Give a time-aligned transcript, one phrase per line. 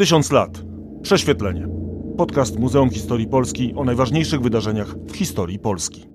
[0.00, 0.62] Tysiąc lat.
[1.02, 1.68] Prześwietlenie.
[2.16, 6.06] Podcast Muzeum Historii Polski o najważniejszych wydarzeniach w historii Polski.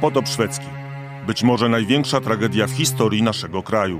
[0.00, 0.66] Potop szwedzki.
[1.26, 3.98] Być może największa tragedia w historii naszego kraju.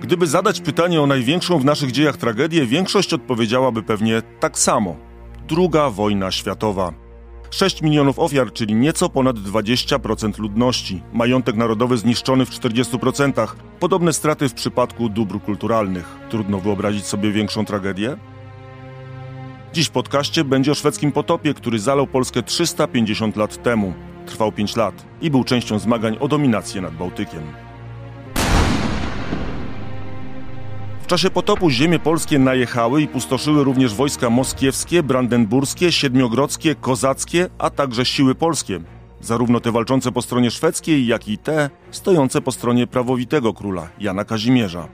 [0.00, 4.96] Gdyby zadać pytanie o największą w naszych dziejach tragedię, większość odpowiedziałaby pewnie tak samo.
[5.48, 7.01] Druga wojna światowa.
[7.52, 11.02] 6 milionów ofiar, czyli nieco ponad 20% ludności.
[11.12, 13.48] Majątek narodowy zniszczony w 40%.
[13.80, 16.16] Podobne straty w przypadku dóbr kulturalnych.
[16.30, 18.16] Trudno wyobrazić sobie większą tragedię?
[19.72, 23.94] Dziś w podcaście będzie o szwedzkim potopie, który zalał Polskę 350 lat temu.
[24.26, 27.42] Trwał 5 lat i był częścią zmagań o dominację nad Bałtykiem.
[31.12, 38.04] Czasie potopu ziemie polskie najechały i pustoszyły również wojska moskiewskie, brandenburskie, siedmiogrodzkie, kozackie, a także
[38.04, 38.80] siły polskie.
[39.20, 44.24] Zarówno te walczące po stronie szwedzkiej, jak i te stojące po stronie prawowitego króla, Jana
[44.24, 44.88] Kazimierza.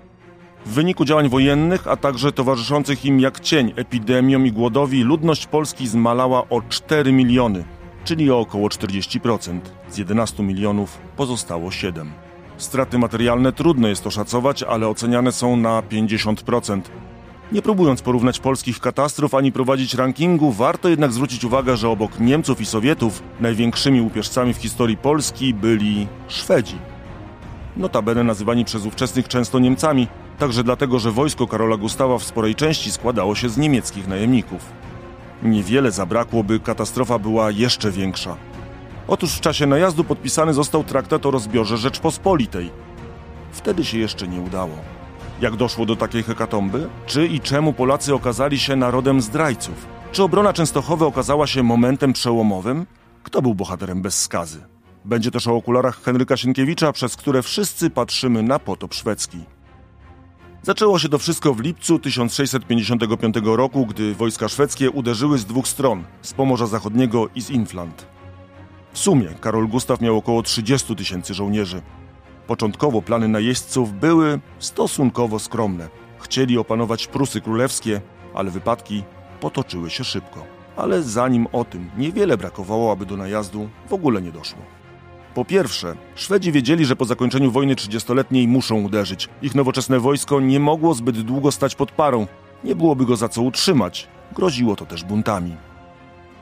[0.66, 5.88] W wyniku działań wojennych, a także towarzyszących im jak cień epidemiom i głodowi, ludność Polski
[5.88, 7.64] zmalała o 4 miliony,
[8.04, 9.60] czyli o około 40%.
[9.90, 12.27] Z 11 milionów pozostało 7.
[12.58, 16.80] Straty materialne trudno jest oszacować, ale oceniane są na 50%.
[17.52, 22.60] Nie próbując porównać polskich katastrof ani prowadzić rankingu, warto jednak zwrócić uwagę, że obok Niemców
[22.60, 26.76] i Sowietów największymi łupieżcami w historii Polski byli Szwedzi.
[27.76, 32.90] Notabene nazywani przez ówczesnych często Niemcami, także dlatego, że wojsko Karola Gustawa w sporej części
[32.90, 34.60] składało się z niemieckich najemników.
[35.42, 38.36] Niewiele zabrakło, by katastrofa była jeszcze większa.
[39.08, 42.70] Otóż w czasie najazdu podpisany został traktat o rozbiorze Rzeczpospolitej.
[43.52, 44.74] Wtedy się jeszcze nie udało.
[45.40, 46.88] Jak doszło do takiej hekatomby?
[47.06, 49.86] Czy i czemu Polacy okazali się narodem zdrajców?
[50.12, 52.86] Czy obrona Częstochowy okazała się momentem przełomowym?
[53.22, 54.64] Kto był bohaterem bez skazy?
[55.04, 59.38] Będzie też o okularach Henryka Sienkiewicza, przez które wszyscy patrzymy na potop szwedzki.
[60.62, 66.04] Zaczęło się to wszystko w lipcu 1655 roku, gdy wojska szwedzkie uderzyły z dwóch stron,
[66.22, 68.17] z Pomorza Zachodniego i z Infland.
[68.92, 71.82] W sumie Karol Gustaw miał około 30 tysięcy żołnierzy.
[72.46, 75.88] Początkowo plany najeźdźców były stosunkowo skromne.
[76.18, 78.00] Chcieli opanować Prusy Królewskie,
[78.34, 79.04] ale wypadki
[79.40, 80.44] potoczyły się szybko.
[80.76, 84.62] Ale zanim o tym niewiele brakowało, aby do najazdu w ogóle nie doszło.
[85.34, 89.28] Po pierwsze, Szwedzi wiedzieli, że po zakończeniu wojny trzydziestoletniej muszą uderzyć.
[89.42, 92.26] Ich nowoczesne wojsko nie mogło zbyt długo stać pod parą.
[92.64, 94.08] Nie byłoby go za co utrzymać.
[94.32, 95.56] Groziło to też buntami.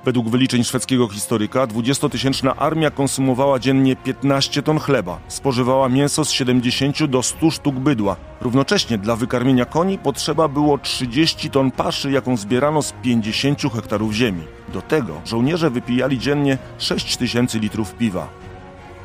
[0.07, 7.05] Według wyliczeń szwedzkiego historyka 20-tysięczna armia konsumowała dziennie 15 ton chleba, spożywała mięso z 70
[7.05, 8.17] do 100 sztuk bydła.
[8.41, 14.43] Równocześnie dla wykarmienia koni potrzeba było 30 ton paszy, jaką zbierano z 50 hektarów ziemi.
[14.69, 18.29] Do tego żołnierze wypijali dziennie 6 tysięcy litrów piwa.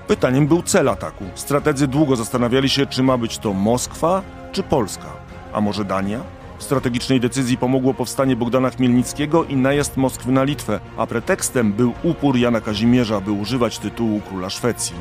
[0.07, 1.25] Pytaniem był cel ataku.
[1.35, 5.07] Strategzy długo zastanawiali się, czy ma być to Moskwa czy Polska,
[5.53, 6.40] a może Dania?
[6.61, 12.37] Strategicznej decyzji pomogło powstanie Bogdana Chmielnickiego i najazd Moskwy na Litwę, a pretekstem był upór
[12.37, 14.95] Jana Kazimierza, by używać tytułu króla Szwecji.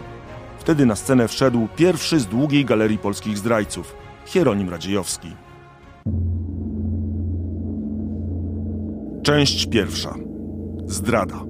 [0.59, 3.95] Wtedy na scenę wszedł pierwszy z długiej galerii polskich zdrajców,
[4.27, 5.29] Hieronim Radziejowski.
[9.23, 10.15] Część pierwsza.
[10.87, 11.45] Zdrada.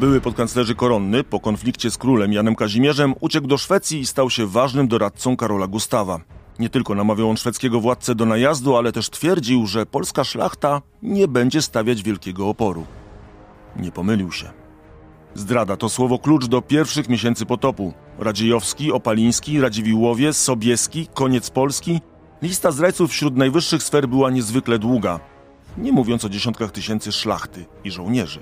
[0.00, 4.46] Były podkanclerzy koronny po konflikcie z królem Janem Kazimierzem uciekł do Szwecji i stał się
[4.46, 6.20] ważnym doradcą Karola Gustawa.
[6.62, 11.28] Nie tylko namawiał on szwedzkiego władcę do najazdu, ale też twierdził, że polska szlachta nie
[11.28, 12.86] będzie stawiać wielkiego oporu.
[13.76, 14.50] Nie pomylił się.
[15.34, 17.92] Zdrada to słowo klucz do pierwszych miesięcy potopu.
[18.18, 22.00] Radziejowski, Opaliński, Radziwiłłowie, Sobieski, Koniec Polski.
[22.42, 25.20] Lista zdrajców wśród najwyższych sfer była niezwykle długa.
[25.78, 28.40] Nie mówiąc o dziesiątkach tysięcy szlachty i żołnierzy.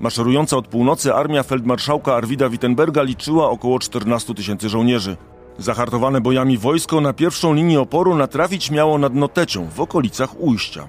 [0.00, 5.16] Maszerująca od północy armia feldmarszałka Arwida Wittenberga liczyła około 14 tysięcy żołnierzy.
[5.58, 10.88] Zahartowane bojami wojsko na pierwszą linię oporu natrafić miało nad Notecią w okolicach ujścia.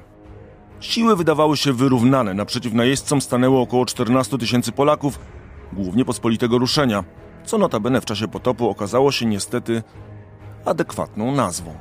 [0.79, 5.19] Siły wydawały się wyrównane, naprzeciw najeźdźcom stanęło około 14 tysięcy Polaków,
[5.73, 7.03] głównie pospolitego ruszenia,
[7.45, 9.83] co notabene w czasie potopu okazało się niestety
[10.65, 11.73] adekwatną nazwą.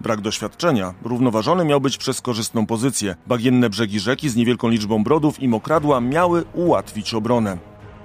[0.00, 3.16] Brak doświadczenia równoważony miał być przez korzystną pozycję.
[3.26, 7.58] Bagienne brzegi rzeki z niewielką liczbą brodów i mokradła miały ułatwić obronę.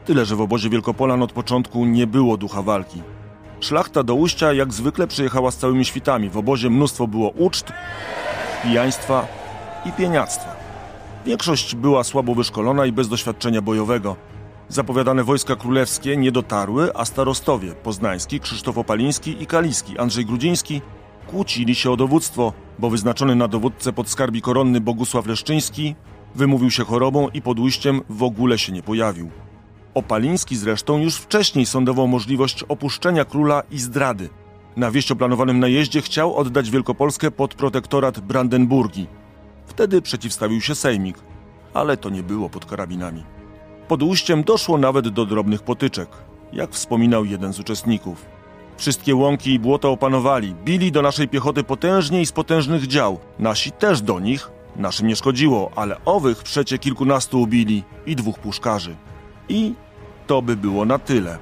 [0.06, 3.02] Tyle, że w obozie Wielkopolan od początku nie było ducha walki.
[3.62, 6.30] Szlachta do ujścia jak zwykle przyjechała z całymi świtami.
[6.30, 7.74] W obozie mnóstwo było uczt,
[8.64, 9.28] pijaństwa
[9.86, 10.56] i pieniactwa.
[11.26, 14.16] Większość była słabo wyszkolona i bez doświadczenia bojowego.
[14.70, 20.82] Zapowiadane wojska królewskie nie dotarły, a starostowie poznański, Krzysztof Opaliński i Kaliski, Andrzej Grudziński
[21.28, 25.96] kłócili się o dowództwo, bo wyznaczony na dowódcę podskarbi koronny Bogusław Leszczyński
[26.36, 29.30] wymówił się chorobą i pod ujściem w ogóle się nie pojawił.
[29.94, 34.30] Opaliński zresztą już wcześniej sądował możliwość opuszczenia króla i zdrady.
[34.76, 39.08] Na wieść o planowanym najeździe chciał oddać Wielkopolskę pod protektorat Brandenburgii.
[39.66, 41.18] Wtedy przeciwstawił się Sejmik,
[41.74, 43.24] ale to nie było pod karabinami.
[43.88, 46.10] Pod ujściem doszło nawet do drobnych potyczek,
[46.54, 48.26] jak wspominał jeden z uczestników.
[48.78, 53.20] Wszystkie łąki i błota opanowali, bili do naszej piechoty potężnie i z potężnych dział.
[53.40, 58.96] Nasi też do nich, naszym nie szkodziło, ale owych przecie kilkunastu ubili i dwóch puszkarzy.
[59.50, 59.74] I
[60.28, 61.38] to by było na tyle.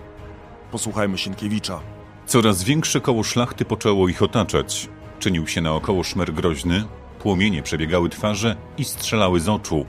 [0.72, 1.80] Posłuchajmy Sienkiewicza.
[2.25, 4.90] Coraz większe koło szlachty poczęło ich otaczać.
[5.19, 6.84] Czynił się naokoło szmer groźny,
[7.19, 9.86] płomienie przebiegały twarze i strzelały z oczu.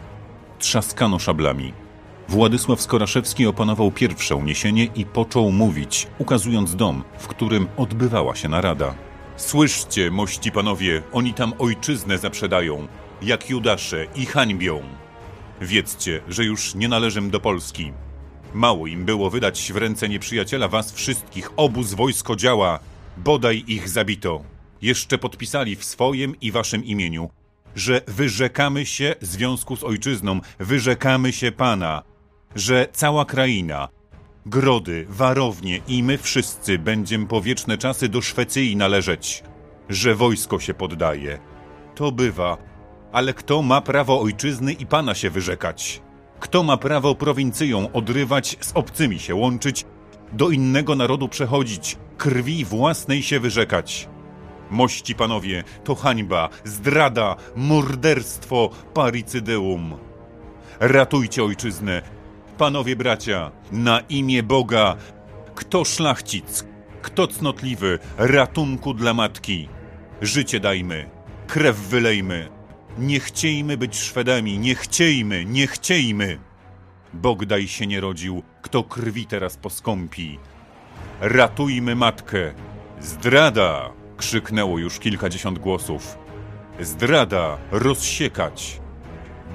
[0.58, 1.72] Trzaskano szablami.
[2.28, 8.94] Władysław Skoraszewski opanował pierwsze uniesienie i począł mówić, ukazując dom, w którym odbywała się narada.
[9.36, 12.88] Słyszcie, mości panowie, oni tam ojczyznę zaprzedają,
[13.22, 14.80] jak Judasze i hańbią.
[15.60, 17.92] Wiedzcie, że już nie należę do Polski.
[18.54, 22.78] Mało im było wydać w ręce nieprzyjaciela was wszystkich, obóz wojsko działa,
[23.16, 24.42] bodaj ich zabito.
[24.82, 27.30] Jeszcze podpisali w swoim i waszym imieniu,
[27.74, 32.02] że wyrzekamy się związku z ojczyzną, wyrzekamy się Pana,
[32.54, 33.88] że cała kraina,
[34.46, 39.42] grody, warownie i my wszyscy będziemy po wieczne czasy do Szwecji należeć,
[39.88, 41.38] że wojsko się poddaje.
[41.94, 42.69] To bywa,
[43.12, 46.02] ale kto ma prawo ojczyzny i Pana się wyrzekać?
[46.40, 49.84] Kto ma prawo prowincją odrywać, z obcymi się łączyć,
[50.32, 54.08] do innego narodu przechodzić, krwi własnej się wyrzekać?
[54.70, 59.94] Mości panowie, to hańba, zdrada, morderstwo, paricydeum.
[60.80, 62.02] Ratujcie ojczyznę,
[62.58, 64.96] panowie bracia, na imię Boga,
[65.54, 66.64] kto szlachcic,
[67.02, 69.68] kto cnotliwy, ratunku dla matki.
[70.22, 71.10] Życie dajmy,
[71.46, 72.59] krew wylejmy.
[72.98, 76.38] Nie chciejmy być Szwedami, nie chciejmy, nie chciejmy.
[77.12, 80.38] Bogdaj się nie rodził, kto krwi teraz poskąpi.
[81.20, 82.54] Ratujmy matkę.
[83.00, 83.90] Zdrada!
[84.16, 86.18] krzyknęło już kilkadziesiąt głosów.
[86.80, 87.58] Zdrada!
[87.70, 88.80] Rozsiekać!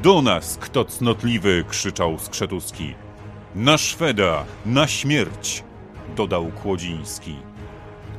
[0.03, 1.63] Do nas, kto cnotliwy!
[1.69, 2.95] krzyczał Skrzetuski.
[3.55, 4.45] Na Szweda!
[4.65, 5.63] Na śmierć!
[6.15, 7.35] dodał Kłodziński.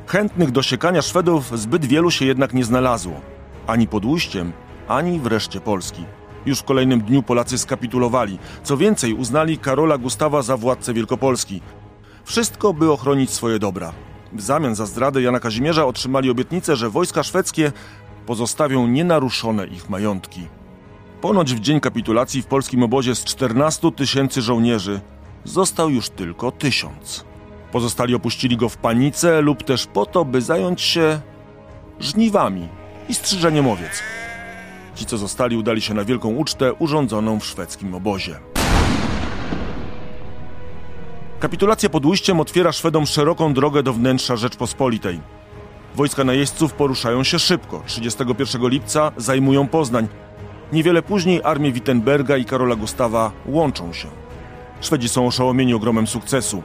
[0.07, 3.21] Chętnych do siekania Szwedów zbyt wielu się jednak nie znalazło.
[3.67, 4.53] Ani pod ujściem,
[4.89, 6.05] ani wreszcie Polski.
[6.47, 8.39] Już w kolejnym dniu Polacy skapitulowali.
[8.63, 11.61] Co więcej, uznali Karola Gustawa za władcę Wielkopolski.
[12.25, 13.93] Wszystko, by ochronić swoje dobra.
[14.33, 17.73] W zamian za zdradę Jana Kazimierza otrzymali obietnicę, że wojska szwedzkie
[18.27, 20.47] pozostawią nienaruszone ich majątki.
[21.21, 25.01] Ponoć w dzień kapitulacji w polskim obozie z 14 tysięcy żołnierzy
[25.45, 27.25] został już tylko tysiąc.
[27.73, 31.21] Pozostali opuścili go w panice lub też po to, by zająć się
[32.01, 32.69] żniwami
[33.09, 34.03] i strzyżeniem owiec.
[34.97, 38.39] Ci, co zostali, udali się na wielką ucztę urządzoną w szwedzkim obozie.
[41.41, 45.21] Kapitulacja pod ujściem otwiera Szwedom szeroką drogę do wnętrza Rzeczpospolitej.
[45.95, 47.83] Wojska najeźdźców poruszają się szybko.
[47.87, 50.09] 31 lipca zajmują Poznań.
[50.73, 54.09] Niewiele później armie Wittenberga i Karola Gustawa łączą się.
[54.81, 56.63] Szwedzi są oszołomieni ogromem sukcesu.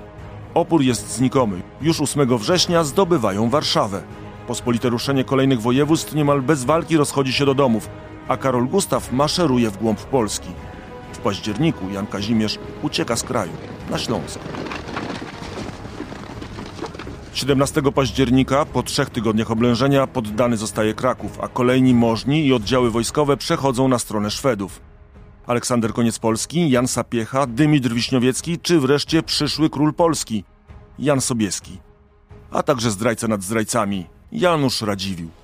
[0.53, 1.61] Opór jest znikomy.
[1.81, 4.03] Już 8 września zdobywają Warszawę.
[4.47, 7.89] Pospolite ruszenie kolejnych województw niemal bez walki rozchodzi się do domów,
[8.31, 10.49] a Karol Gustaw maszeruje w głąb Polski.
[11.13, 13.51] W październiku Jan Kazimierz ucieka z kraju,
[13.89, 14.39] na Śląsk.
[17.33, 23.37] 17 października, po trzech tygodniach oblężenia, poddany zostaje Kraków, a kolejni możni i oddziały wojskowe
[23.37, 24.81] przechodzą na stronę Szwedów.
[25.47, 30.43] Aleksander Koniec Polski, Jan Sapiecha, Dymitr Wiśniowiecki, czy wreszcie przyszły król Polski,
[30.99, 31.79] Jan Sobieski.
[32.51, 35.40] A także zdrajca nad zdrajcami, Janusz Radziwiłł.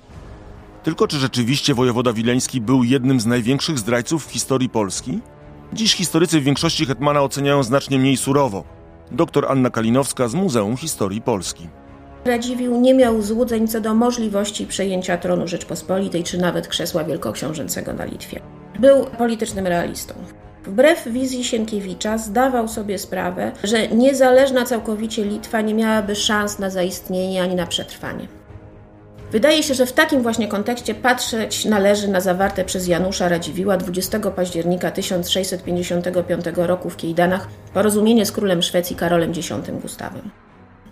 [0.82, 5.20] Tylko czy rzeczywiście wojewoda wileński był jednym z największych zdrajców w historii Polski?
[5.72, 8.64] Dziś historycy w większości Hetmana oceniają znacznie mniej surowo.
[9.10, 11.68] Doktor Anna Kalinowska z Muzeum Historii Polski.
[12.24, 18.04] Radziwiłł nie miał złudzeń co do możliwości przejęcia tronu Rzeczpospolitej czy nawet krzesła wielkoksiążęcego na
[18.04, 18.40] Litwie.
[18.78, 20.14] Był politycznym realistą.
[20.64, 27.42] Wbrew wizji Sienkiewicza zdawał sobie sprawę, że niezależna całkowicie Litwa nie miałaby szans na zaistnienie
[27.42, 28.28] ani na przetrwanie.
[29.32, 34.18] Wydaje się, że w takim właśnie kontekście patrzeć należy na zawarte przez Janusza Radziwiła 20
[34.18, 39.48] października 1655 roku w Kiejdanach porozumienie z królem Szwecji Karolem X
[39.82, 40.30] Gustawem.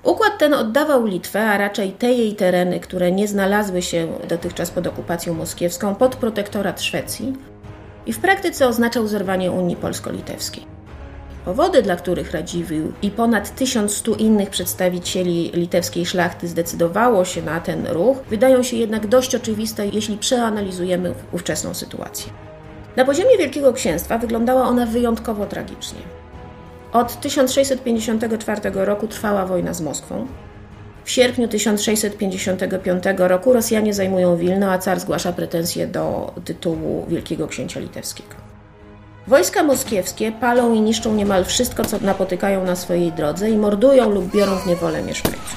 [0.03, 4.87] Układ ten oddawał Litwę, a raczej te jej tereny, które nie znalazły się dotychczas pod
[4.87, 7.33] okupacją moskiewską, pod protektorat Szwecji
[8.07, 10.76] i w praktyce oznaczał zerwanie Unii Polsko-Litewskiej.
[11.47, 17.87] Powody, dla których Radziwiłł i ponad 1100 innych przedstawicieli litewskiej szlachty zdecydowało się na ten
[17.87, 22.33] ruch, wydają się jednak dość oczywiste, jeśli przeanalizujemy ówczesną sytuację.
[22.97, 26.01] Na poziomie Wielkiego Księstwa wyglądała ona wyjątkowo tragicznie.
[26.93, 30.27] Od 1654 roku trwała wojna z Moskwą.
[31.05, 37.81] W sierpniu 1655 roku Rosjanie zajmują Wilno, a car zgłasza pretensje do tytułu Wielkiego Księcia
[37.81, 38.46] Litewskiego.
[39.29, 44.31] Wojska moskiewskie palą i niszczą niemal wszystko, co napotykają na swojej drodze i mordują lub
[44.33, 45.57] biorą w niewolę mieszkańców.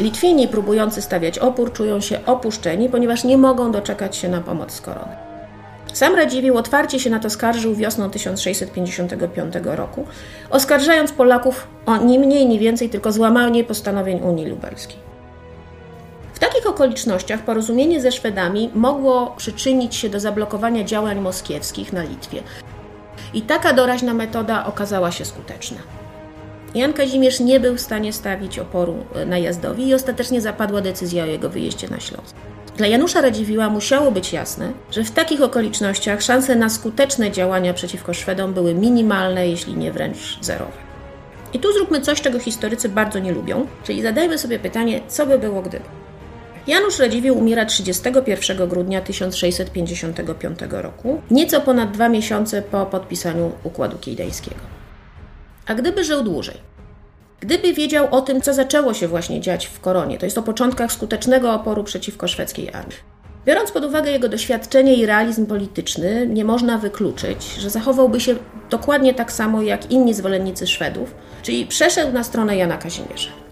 [0.00, 4.80] Litwini próbujący stawiać opór czują się opuszczeni, ponieważ nie mogą doczekać się na pomoc z
[4.80, 5.16] korony.
[5.92, 10.06] Sam Radziwiłł otwarcie się na to skarżył wiosną 1655 roku,
[10.50, 14.96] oskarżając Polaków o ni mniej, ni więcej tylko złamanie postanowień Unii Lubelskiej.
[16.34, 22.42] W takich okolicznościach porozumienie ze Szwedami mogło przyczynić się do zablokowania działań moskiewskich na Litwie.
[23.34, 25.78] I taka doraźna metoda okazała się skuteczna.
[26.74, 28.94] Jan Kazimierz nie był w stanie stawić oporu
[29.26, 32.36] najazdowi i ostatecznie zapadła decyzja o jego wyjeździe na Śląsk.
[32.76, 38.14] Dla Janusza Radziwiła musiało być jasne, że w takich okolicznościach szanse na skuteczne działania przeciwko
[38.14, 40.72] Szwedom były minimalne, jeśli nie wręcz zerowe.
[41.52, 45.38] I tu zróbmy coś, czego historycy bardzo nie lubią, czyli zadajmy sobie pytanie, co by
[45.38, 45.84] było gdyby.
[46.70, 54.60] Janusz Radziwiłł umiera 31 grudnia 1655 roku, nieco ponad dwa miesiące po podpisaniu Układu Kijdejskiego.
[55.66, 56.54] A gdyby żył dłużej,
[57.40, 60.92] Gdyby wiedział o tym, co zaczęło się właśnie dziać w Koronie, to jest o początkach
[60.92, 62.98] skutecznego oporu przeciwko szwedzkiej armii.
[63.46, 68.34] Biorąc pod uwagę jego doświadczenie i realizm polityczny, nie można wykluczyć, że zachowałby się
[68.70, 73.49] dokładnie tak samo jak inni zwolennicy Szwedów, czyli przeszedł na stronę Jana Kazimierza.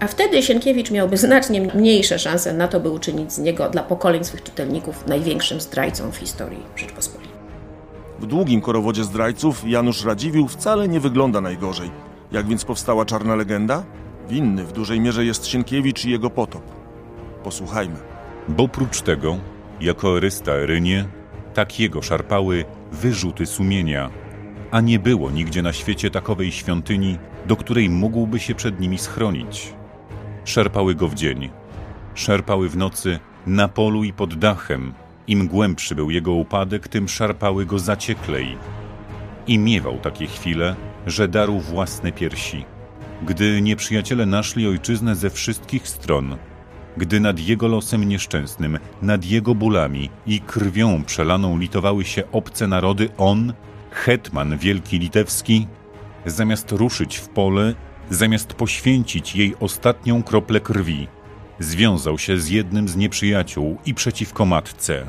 [0.00, 4.24] A wtedy Sienkiewicz miałby znacznie mniejsze szanse na to, by uczynić z niego dla pokoleń
[4.24, 7.38] swych czytelników największym zdrajcą w historii Rzeczpospolitej.
[8.20, 11.90] W długim korowodzie zdrajców Janusz Radziwiłł wcale nie wygląda najgorzej.
[12.32, 13.84] Jak więc powstała czarna legenda?
[14.28, 16.62] Winny w dużej mierze jest Sienkiewicz i jego potop.
[17.44, 17.96] Posłuchajmy.
[18.48, 19.36] Bo prócz tego,
[19.80, 21.04] jako Erysta Erynie,
[21.54, 24.10] tak jego szarpały wyrzuty sumienia,
[24.70, 29.77] a nie było nigdzie na świecie takowej świątyni, do której mógłby się przed nimi schronić.
[30.48, 31.50] Szarpały go w dzień,
[32.14, 34.92] szarpały w nocy, na polu i pod dachem.
[35.26, 38.56] Im głębszy był jego upadek, tym szarpały go zacieklej.
[39.46, 40.76] I miewał takie chwile,
[41.06, 42.64] że darł własne piersi.
[43.22, 46.36] Gdy nieprzyjaciele naszli ojczyznę ze wszystkich stron,
[46.96, 53.08] gdy nad jego losem nieszczęsnym, nad jego bólami i krwią przelaną litowały się obce narody,
[53.18, 53.52] on,
[53.90, 55.66] hetman wielki litewski,
[56.26, 57.74] zamiast ruszyć w pole,
[58.10, 61.08] zamiast poświęcić jej ostatnią kroplę krwi,
[61.58, 65.06] związał się z jednym z nieprzyjaciół i przeciwko matce,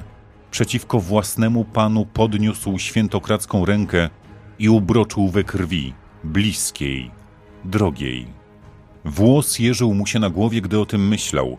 [0.52, 4.10] przeciwko własnemu panu podniósł świętokradzką rękę
[4.60, 7.12] i ubroczył we krwi, bliskiej,
[7.66, 8.28] drogiej.
[9.06, 11.58] Włos jeżył mu się na głowie, gdy o tym myślał,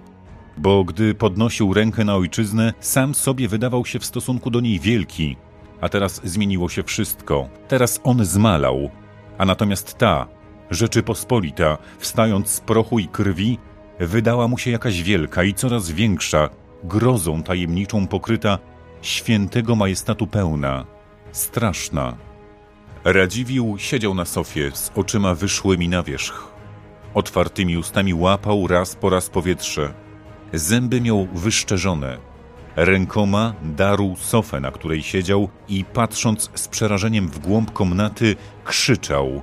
[0.56, 5.36] bo gdy podnosił rękę na ojczyznę, sam sobie wydawał się w stosunku do niej wielki,
[5.80, 7.48] a teraz zmieniło się wszystko.
[7.68, 8.90] Teraz on zmalał,
[9.38, 10.39] a natomiast ta,
[10.70, 13.58] Rzeczypospolita, wstając z prochu i krwi,
[14.00, 16.48] wydała mu się jakaś wielka i coraz większa,
[16.84, 18.58] grozą tajemniczą pokryta,
[19.02, 20.86] świętego majestatu pełna,
[21.32, 22.16] straszna.
[23.04, 26.48] Radziwił siedział na sofie z oczyma wyszłymi na wierzch.
[27.14, 29.94] Otwartymi ustami łapał raz po raz powietrze.
[30.52, 32.18] Zęby miał wyszczerzone.
[32.76, 39.42] Rękoma darł sofę, na której siedział i patrząc z przerażeniem w głąb komnaty, krzyczał,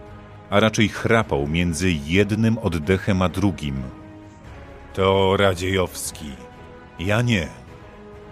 [0.50, 3.84] a raczej chrapał między jednym oddechem a drugim.
[4.94, 6.32] To Radziejowski.
[7.00, 7.48] Ja nie.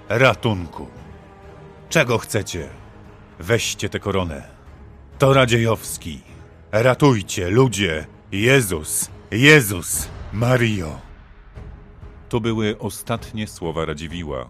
[0.10, 0.88] Ratunku.
[1.90, 2.70] Czego chcecie?
[3.40, 4.44] Weźcie tę koronę.
[5.20, 6.22] To Radziejowski.
[6.72, 8.06] Ratujcie, ludzie!
[8.32, 9.10] Jezus!
[9.32, 10.08] Jezus!
[10.34, 11.00] Mario!
[12.30, 14.50] To były ostatnie słowa Radziwiła.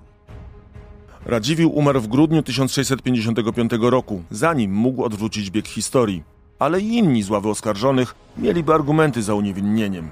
[1.25, 6.34] Radziwiłł umarł w grudniu 1655 roku, zanim mógł odwrócić bieg historii.
[6.59, 10.09] Ale i inni z ławy oskarżonych mieliby argumenty za uniewinnieniem.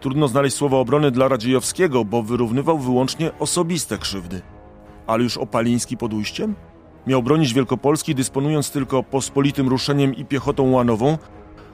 [0.00, 4.42] Trudno znaleźć słowa obrony dla Radziejowskiego, bo wyrównywał wyłącznie osobiste krzywdy.
[5.06, 6.54] Ale już Opaliński pod ujściem?
[7.06, 11.18] Miał bronić Wielkopolski, dysponując tylko pospolitym ruszeniem i piechotą łanową,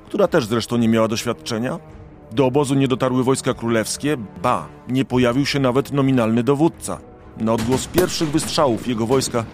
[0.06, 1.78] która też zresztą nie miała doświadczenia.
[2.32, 6.99] Do obozu nie dotarły wojska królewskie, ba, nie pojawił się nawet nominalny dowódca.
[7.37, 9.44] Na odgłos pierwszych wystrzałów jego wojska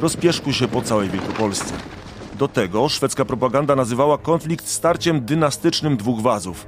[0.00, 1.97] rozpieszkł się po całej Wielkopolsce.
[2.38, 6.66] Do tego szwedzka propaganda nazywała konflikt starciem dynastycznym dwóch wazów.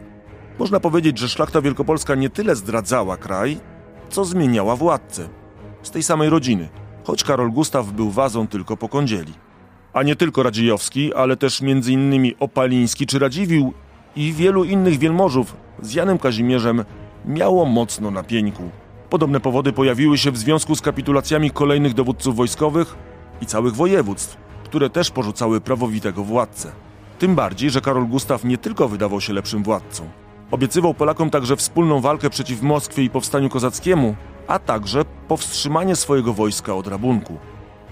[0.59, 3.61] Można powiedzieć, że szlachta wielkopolska nie tyle zdradzała kraj,
[4.09, 5.29] co zmieniała władcę.
[5.83, 6.69] Z tej samej rodziny–
[7.05, 9.33] choć Karol Gustaw był wazą tylko po kądzieli.
[9.93, 12.33] A nie tylko Radziejowski, ale też m.in.
[12.41, 13.73] Opaliński czy Radziwił
[14.17, 16.85] i wielu innych wielmożów z Janem Kazimierzem
[17.25, 18.63] miało mocno na pieńku.
[19.11, 22.97] Podobne powody pojawiły się w związku z kapitulacjami kolejnych dowódców wojskowych
[23.41, 24.37] i całych województw,
[24.71, 26.73] które też porzucały prawowitego władcę.
[27.19, 30.09] Tym bardziej, że Karol Gustaw nie tylko wydawał się lepszym władcą,
[30.51, 36.75] Obiecywał Polakom także wspólną walkę przeciw Moskwie i powstaniu kozackiemu, a także powstrzymanie swojego wojska
[36.75, 37.39] od rabunku.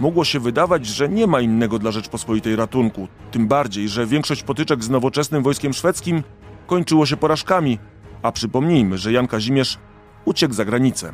[0.01, 4.85] Mogło się wydawać, że nie ma innego dla Rzeczpospolitej ratunku, tym bardziej, że większość potyczek
[4.85, 6.23] z nowoczesnym wojskiem szwedzkim
[6.67, 7.79] kończyło się porażkami,
[8.23, 9.79] a przypomnijmy, że Jan Kazimierz
[10.25, 11.13] uciekł za granicę,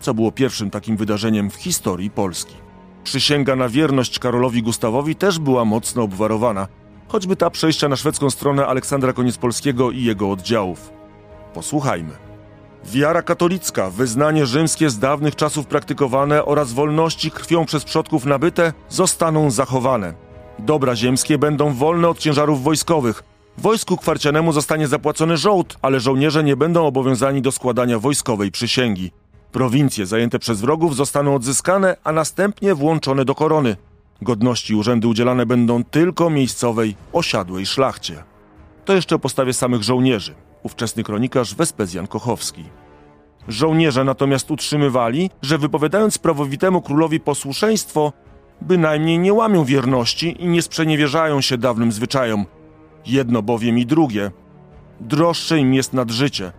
[0.00, 2.54] co było pierwszym takim wydarzeniem w historii Polski.
[3.04, 6.68] Przysięga na wierność Karolowi Gustawowi też była mocno obwarowana,
[7.08, 10.92] choćby ta przejścia na szwedzką stronę Aleksandra Koniec-Polskiego i jego oddziałów.
[11.54, 12.12] Posłuchajmy.
[12.84, 19.50] Wiara katolicka, wyznanie rzymskie z dawnych czasów praktykowane oraz wolności krwią przez przodków nabyte zostaną
[19.50, 20.14] zachowane.
[20.58, 23.22] Dobra ziemskie będą wolne od ciężarów wojskowych.
[23.58, 29.10] Wojsku kwarcianemu zostanie zapłacony żołd, ale żołnierze nie będą obowiązani do składania wojskowej przysięgi.
[29.52, 33.76] Prowincje zajęte przez wrogów zostaną odzyskane, a następnie włączone do korony.
[34.22, 38.24] Godności urzędy udzielane będą tylko miejscowej, osiadłej szlachcie.
[38.84, 40.34] To jeszcze o postawie samych żołnierzy.
[40.62, 42.64] Ówczesny kronikarz Wespezjan Kochowski.
[43.48, 48.12] Żołnierze natomiast utrzymywali, że wypowiadając prawowitemu królowi posłuszeństwo,
[48.60, 52.46] bynajmniej nie łamią wierności i nie sprzeniewierzają się dawnym zwyczajom.
[53.06, 54.30] Jedno bowiem i drugie.
[55.00, 56.52] Droższe im jest nad życie,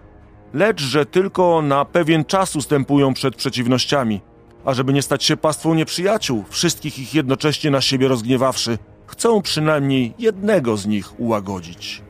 [0.54, 4.22] lecz że tylko na pewien czas ustępują przed przeciwnościami,
[4.66, 10.78] ażeby nie stać się pastwą nieprzyjaciół, wszystkich ich jednocześnie na siebie rozgniewawszy, chcą przynajmniej jednego
[10.78, 12.02] z nich ułagodzić.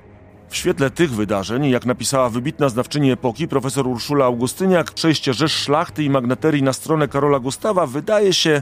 [0.50, 6.04] W świetle tych wydarzeń, jak napisała wybitna znawczyni epoki profesor Urszula Augustyniak, przejście rzesz szlachty
[6.04, 8.62] i magnaterii na stronę Karola Gustawa wydaje się,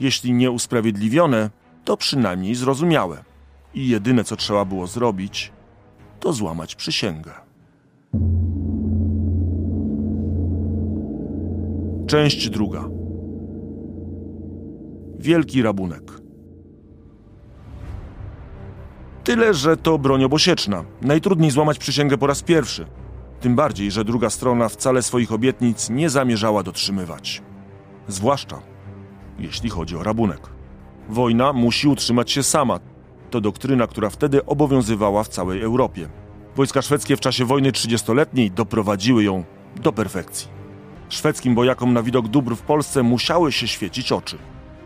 [0.00, 1.50] jeśli nie usprawiedliwione,
[1.84, 3.24] to przynajmniej zrozumiałe.
[3.74, 5.52] I jedyne co trzeba było zrobić,
[6.20, 7.32] to złamać przysięgę.
[12.12, 12.84] Część druga.
[15.18, 16.02] Wielki rabunek.
[19.24, 20.84] Tyle, że to broń obosieczna.
[21.02, 22.86] Najtrudniej złamać przysięgę po raz pierwszy.
[23.40, 27.42] Tym bardziej, że druga strona wcale swoich obietnic nie zamierzała dotrzymywać.
[28.08, 28.62] Zwłaszcza
[29.38, 30.40] jeśli chodzi o rabunek.
[31.08, 32.80] Wojna musi utrzymać się sama.
[33.30, 36.08] To doktryna, która wtedy obowiązywała w całej Europie.
[36.56, 39.44] Wojska szwedzkie w czasie wojny trzydziestoletniej doprowadziły ją
[39.82, 40.61] do perfekcji.
[41.12, 44.38] Szwedzkim bojakom na widok dóbr w Polsce musiały się świecić oczy.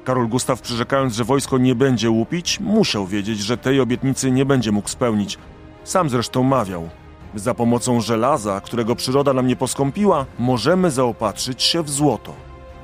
[0.05, 4.73] Karol Gustaw, przyrzekając, że wojsko nie będzie łupić, musiał wiedzieć, że tej obietnicy nie będzie
[4.73, 5.39] mógł spełnić.
[5.85, 6.89] Sam zresztą mawiał.
[7.35, 12.35] Za pomocą żelaza, którego przyroda nam nie poskąpiła, możemy zaopatrzyć się w złoto.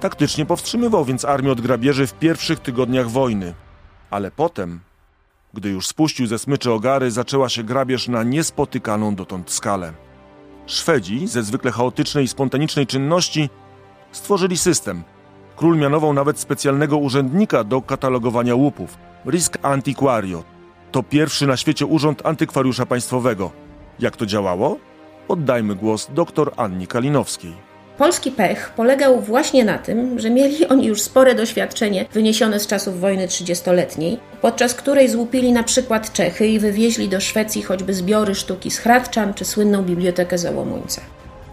[0.00, 3.54] Taktycznie powstrzymywał więc armię od grabieży w pierwszych tygodniach wojny.
[4.10, 4.80] Ale potem,
[5.54, 9.92] gdy już spuścił ze smyczy ogary, zaczęła się grabież na niespotykaną dotąd skalę.
[10.72, 13.50] Szwedzi, ze zwykle chaotycznej i spontanicznej czynności,
[14.12, 15.02] stworzyli system–
[15.56, 18.98] Król mianował nawet specjalnego urzędnika do katalogowania łupów.
[19.26, 20.44] Risk Antiquario.
[20.92, 23.50] To pierwszy na świecie urząd antykwariusza państwowego.
[23.98, 24.76] Jak to działało?
[25.28, 27.71] Oddajmy głos dr Anni Kalinowskiej.
[28.02, 33.00] Polski pech polegał właśnie na tym, że mieli oni już spore doświadczenie wyniesione z czasów
[33.00, 38.70] wojny trzydziestoletniej, podczas której złupili na przykład Czechy i wywieźli do Szwecji choćby zbiory sztuki
[38.70, 41.00] z Hradczan czy słynną bibliotekę Załomuńca.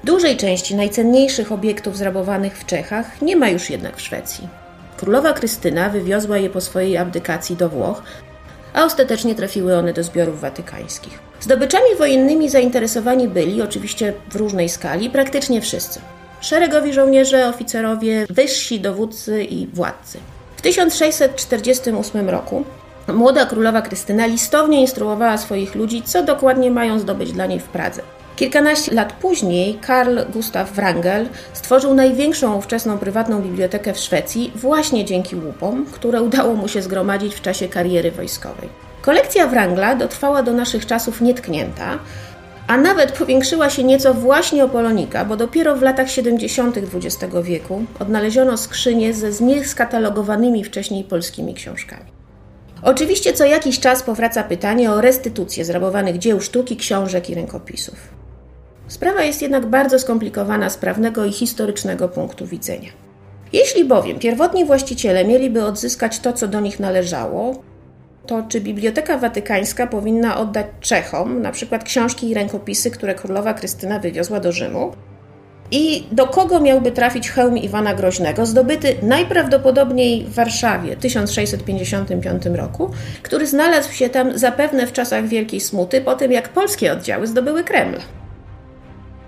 [0.04, 4.48] Dużej części najcenniejszych obiektów zrabowanych w Czechach nie ma już jednak w Szwecji.
[4.98, 8.04] Królowa Krystyna wywiozła je po swojej abdykacji do Włoch,
[8.74, 11.20] a ostatecznie trafiły one do zbiorów watykańskich.
[11.42, 16.00] Zdobyczami wojennymi zainteresowani byli, oczywiście w różnej skali, praktycznie wszyscy.
[16.42, 20.18] Szeregowi żołnierze, oficerowie, wyżsi dowódcy i władcy.
[20.58, 22.64] W 1648 roku
[23.08, 28.02] młoda królowa Krystyna listownie instruowała swoich ludzi, co dokładnie mają zdobyć dla niej w Pradze.
[28.36, 35.36] Kilkanaście lat później Karl Gustav Wrangel stworzył największą ówczesną prywatną bibliotekę w Szwecji właśnie dzięki
[35.36, 38.70] łupom, które udało mu się zgromadzić w czasie kariery wojskowej.
[39.02, 42.00] Kolekcja Wrangla dotrwała do naszych czasów nietknięta,
[42.70, 46.78] a nawet powiększyła się nieco właśnie o Polonika, bo dopiero w latach 70.
[46.78, 52.12] XX wieku odnaleziono skrzynie ze znieskatalogowanymi wcześniej polskimi książkami.
[52.84, 57.96] Oczywiście co jakiś czas powraca pytanie o restytucję zrabowanych dzieł sztuki, książek i rękopisów.
[58.88, 62.90] Sprawa jest jednak bardzo skomplikowana z prawnego i historycznego punktu widzenia.
[63.54, 67.64] Jeśli bowiem pierwotni właściciele mieliby odzyskać to, co do nich należało,
[68.30, 74.00] to czy Biblioteka Watykańska powinna oddać Czechom na przykład książki i rękopisy, które królowa Krystyna
[74.00, 74.94] wywiozła do Rzymu?
[75.72, 82.92] I do kogo miałby trafić hełm Iwana Groźnego, zdobyty najprawdopodobniej w Warszawie w 1655 roku,
[83.24, 87.64] który znalazł się tam zapewne w czasach Wielkiej Smuty, po tym jak polskie oddziały zdobyły
[87.64, 87.98] Kreml?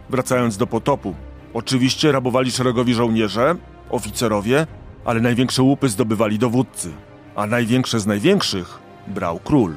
[0.09, 1.13] Wracając do potopu,
[1.53, 3.55] oczywiście rabowali szeregowi żołnierze,
[3.89, 4.67] oficerowie,
[5.05, 6.89] ale największe łupy zdobywali dowódcy,
[7.35, 9.73] a największe z największych brał król.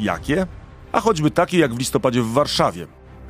[0.00, 0.46] Jakie?
[0.92, 2.86] A choćby takie jak w listopadzie w Warszawie.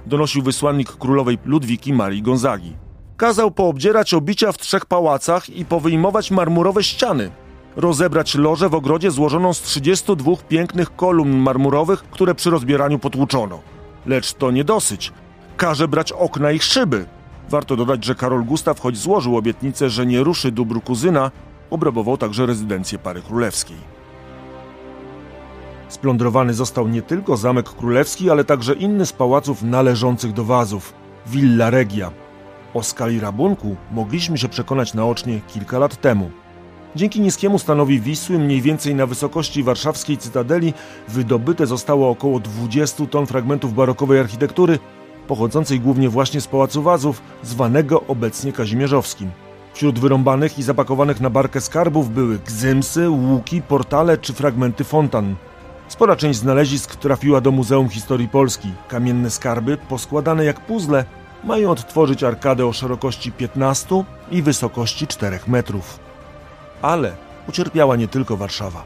[0.06, 2.76] donosił wysłannik królowej Ludwiki Marii Gonzagi.
[3.16, 7.30] Kazał poobdzierać obicia w trzech pałacach i powyjmować marmurowe ściany.
[7.76, 13.60] Rozebrać lożę w ogrodzie złożoną z 32 pięknych kolumn marmurowych, które przy rozbieraniu potłuczono.
[14.06, 15.12] Lecz to nie dosyć.
[15.56, 17.06] Każe brać okna i szyby.
[17.48, 21.30] Warto dodać, że Karol Gustaw, choć złożył obietnicę, że nie ruszy dóbr kuzyna,
[21.70, 23.91] obrabował także rezydencję pary królewskiej.
[25.92, 30.94] Splądrowany został nie tylko Zamek Królewski, ale także inny z pałaców należących do Wazów
[31.26, 32.10] Villa Regia.
[32.74, 36.30] O skali rabunku mogliśmy się przekonać naocznie kilka lat temu.
[36.96, 40.74] Dzięki niskiemu stanowi Wisły, mniej więcej na wysokości warszawskiej cytadeli,
[41.08, 44.78] wydobyte zostało około 20 ton fragmentów barokowej architektury,
[45.28, 49.30] pochodzącej głównie właśnie z Pałacu Wazów, zwanego obecnie Kazimierzowskim.
[49.74, 55.36] Wśród wyrąbanych i zapakowanych na barkę skarbów były gzymsy, łuki, portale czy fragmenty fontan.
[55.92, 58.68] Spora część znalezisk trafiła do Muzeum Historii Polski.
[58.88, 61.04] Kamienne skarby, poskładane jak puzzle,
[61.44, 65.98] mają odtworzyć arkadę o szerokości 15 i wysokości 4 metrów.
[66.82, 67.16] Ale
[67.48, 68.84] ucierpiała nie tylko Warszawa.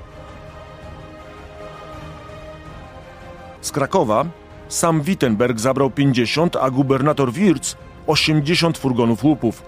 [3.61, 4.25] Z Krakowa
[4.69, 9.63] sam Wittenberg zabrał 50, a gubernator Wirz 80 furgonów łupów.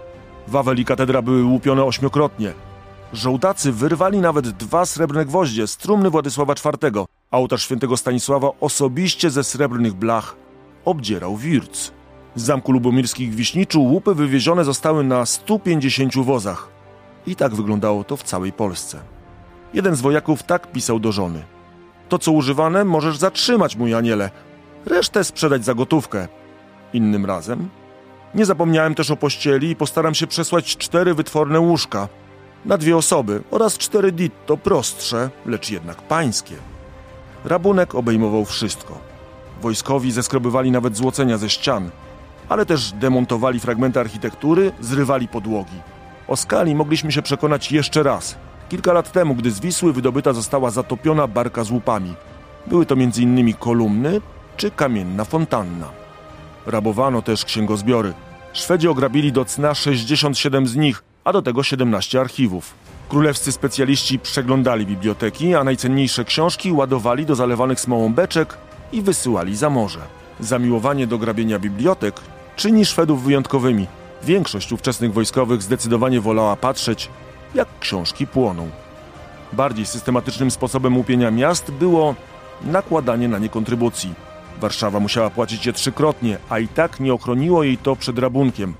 [0.48, 2.52] Wawel i katedra były łupione ośmiokrotnie.
[3.12, 9.44] Żołdacy wyrwali nawet dwa srebrne gwoździe z trumny Władysława IV, ołtarz świętego Stanisława osobiście ze
[9.44, 10.36] srebrnych blach
[10.84, 11.90] obdzierał Wirc.
[12.34, 16.68] Z zamku lubomirskich Wiśniczu łupy wywiezione zostały na 150 wozach.
[17.26, 19.00] I tak wyglądało to w całej Polsce.
[19.74, 21.42] Jeden z wojaków tak pisał do żony.
[22.08, 24.30] To, co używane, możesz zatrzymać, mój aniele.
[24.86, 26.28] Resztę sprzedać za gotówkę.
[26.92, 27.68] Innym razem.
[28.34, 32.08] Nie zapomniałem też o pościeli i postaram się przesłać cztery wytworne łóżka.
[32.64, 36.54] Na dwie osoby oraz cztery ditto prostsze, lecz jednak pańskie.
[37.44, 38.98] Rabunek obejmował wszystko.
[39.62, 41.90] Wojskowi zeskrobywali nawet złocenia ze ścian,
[42.48, 45.80] ale też demontowali fragmenty architektury, zrywali podłogi.
[46.28, 48.36] O skali mogliśmy się przekonać jeszcze raz.
[48.68, 52.14] Kilka lat temu, gdy z Wisły wydobyta została zatopiona barka z łupami.
[52.66, 53.54] Były to m.in.
[53.54, 54.20] kolumny
[54.56, 55.88] czy kamienna fontanna.
[56.66, 58.12] Rabowano też księgozbiory.
[58.52, 62.74] Szwedzi ograbili do cna 67 z nich, a do tego 17 archiwów.
[63.08, 68.58] Królewscy specjaliści przeglądali biblioteki, a najcenniejsze książki ładowali do zalewanych smołą beczek
[68.92, 70.00] i wysyłali za morze.
[70.40, 72.20] Zamiłowanie do grabienia bibliotek
[72.56, 73.86] czyni Szwedów wyjątkowymi.
[74.22, 77.10] Większość ówczesnych wojskowych zdecydowanie wolała patrzeć,
[77.54, 78.70] jak książki płoną.
[79.52, 82.14] Bardziej systematycznym sposobem łupienia miast było
[82.64, 84.14] nakładanie na nie kontrybucji.
[84.60, 88.74] Warszawa musiała płacić je trzykrotnie, a i tak nie ochroniło jej to przed rabunkiem.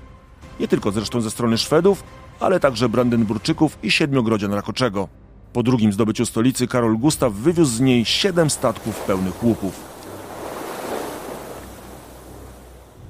[0.59, 2.03] Nie tylko zresztą ze strony Szwedów,
[2.39, 5.07] ale także Brandenburczyków i Siedmiogrodzian Rakoczego.
[5.53, 9.89] Po drugim zdobyciu stolicy Karol Gustaw wywiózł z niej siedem statków pełnych łupów.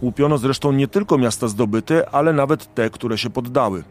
[0.02, 3.84] Łupiono zresztą nie tylko miasta zdobyte, ale nawet te, które się poddały.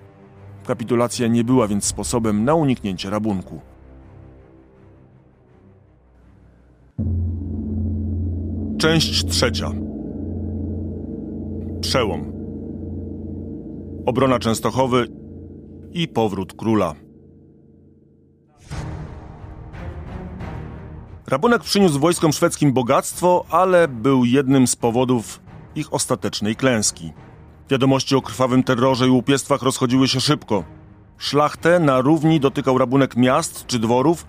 [0.66, 3.60] Kapitulacja nie była więc sposobem na uniknięcie rabunku.
[8.78, 9.70] Część trzecia.
[11.80, 12.32] Przełom.
[14.06, 15.08] Obrona Częstochowy
[15.92, 16.94] i powrót króla.
[21.26, 25.40] Rabunek przyniósł wojskom szwedzkim bogactwo, ale był jednym z powodów
[25.74, 27.12] ich ostatecznej klęski.
[27.70, 30.64] Wiadomości o krwawym terrorze i łupiestwach rozchodziły się szybko.
[31.18, 34.26] Szlachtę na równi dotykał rabunek miast czy dworów,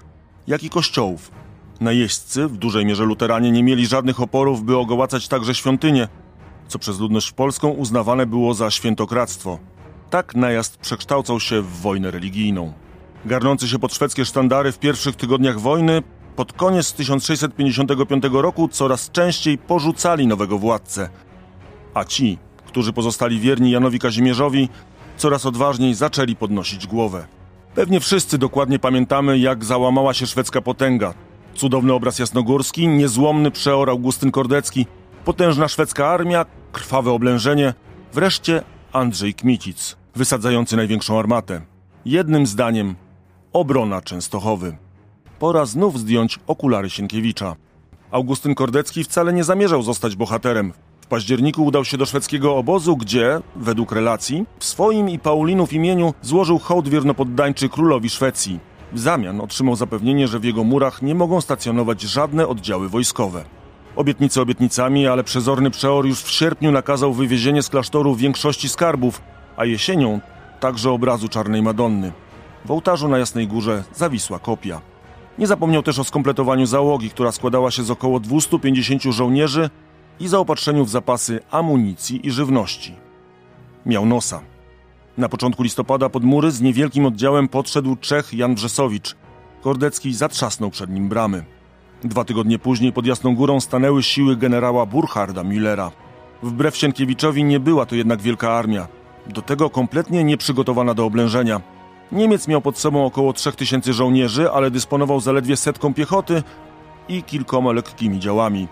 [0.48, 1.32] jak i kościołów.
[1.82, 6.08] Najeźdźcy, w dużej mierze luteranie, nie mieli żadnych oporów, by ogołacać także świątynie,
[6.67, 9.60] co przez ludność polską uznawane było za świętokradztwo.
[10.10, 12.74] Tak najazd przekształcał się w wojnę religijną.
[13.26, 16.04] Garnący się pod szwedzkie sztandary w pierwszych tygodniach wojny,
[16.36, 21.10] pod koniec 1655 roku coraz częściej porzucali nowego władcę,
[21.93, 24.69] a ci, którzy pozostali wierni Janowi Kazimierzowi,
[25.17, 27.28] coraz odważniej zaczęli podnosić głowę.
[27.76, 31.13] Pewnie wszyscy dokładnie pamiętamy, jak załamała się szwedzka potęga.
[31.56, 34.86] Cudowny obraz jasnogórski, niezłomny przeor Augustyn Kordecki,
[35.26, 37.74] potężna szwedzka armia, krwawe oblężenie,
[38.13, 41.62] wreszcie Andrzej Kmicic, wysadzający największą armatę.
[42.05, 42.95] Jednym zdaniem
[43.53, 44.77] obrona Częstochowy.
[45.39, 47.55] Pora znów zdjąć okulary Sienkiewicza.
[48.12, 50.73] Augustyn Kordecki wcale nie zamierzał zostać bohaterem
[51.10, 56.60] październiku udał się do szwedzkiego obozu, gdzie, według relacji, w swoim i Paulinów imieniu złożył
[56.60, 58.60] hołd wiernopoddańczy królowi Szwecji.
[58.93, 63.45] W zamian otrzymał zapewnienie, że w jego murach nie mogą stacjonować żadne oddziały wojskowe.
[63.95, 69.21] Obietnice obietnicami, ale przezorny przeor już w sierpniu nakazał wywiezienie z klasztoru większości skarbów,
[69.60, 70.19] a jesienią
[70.60, 72.12] także obrazu Czarnej Madonny.
[72.65, 74.82] W ołtarzu na Jasnej Górze zawisła kopia.
[75.38, 79.69] Nie zapomniał też o skompletowaniu załogi, która składała się z około 250 żołnierzy,
[80.19, 82.95] i zaopatrzeniu w zapasy amunicji i żywności.
[83.86, 84.41] Miał nosa.
[85.17, 89.15] Na początku listopada pod mury z niewielkim oddziałem podszedł Czech Jan Brzesowicz.
[89.62, 91.45] Kordecki zatrzasnął przed nim bramy.
[92.04, 95.91] Dwa tygodnie później pod Jasną Górą stanęły siły generała Burcharda Müllera.
[96.43, 98.88] Wbrew Sienkiewiczowi nie była to jednak wielka armia.
[99.34, 101.62] Do tego kompletnie nieprzygotowana do oblężenia.
[102.12, 106.44] Niemiec miał pod sobą około 3000 żołnierzy, ale dysponował zaledwie setką piechoty
[107.10, 108.68] i kilkoma lekkimi działami.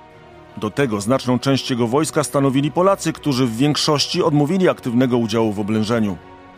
[0.57, 5.59] Do tego znaczną część jego wojska stanowili Polacy, którzy w większości odmówili aktywnego udziału w
[5.59, 6.17] oblężeniu.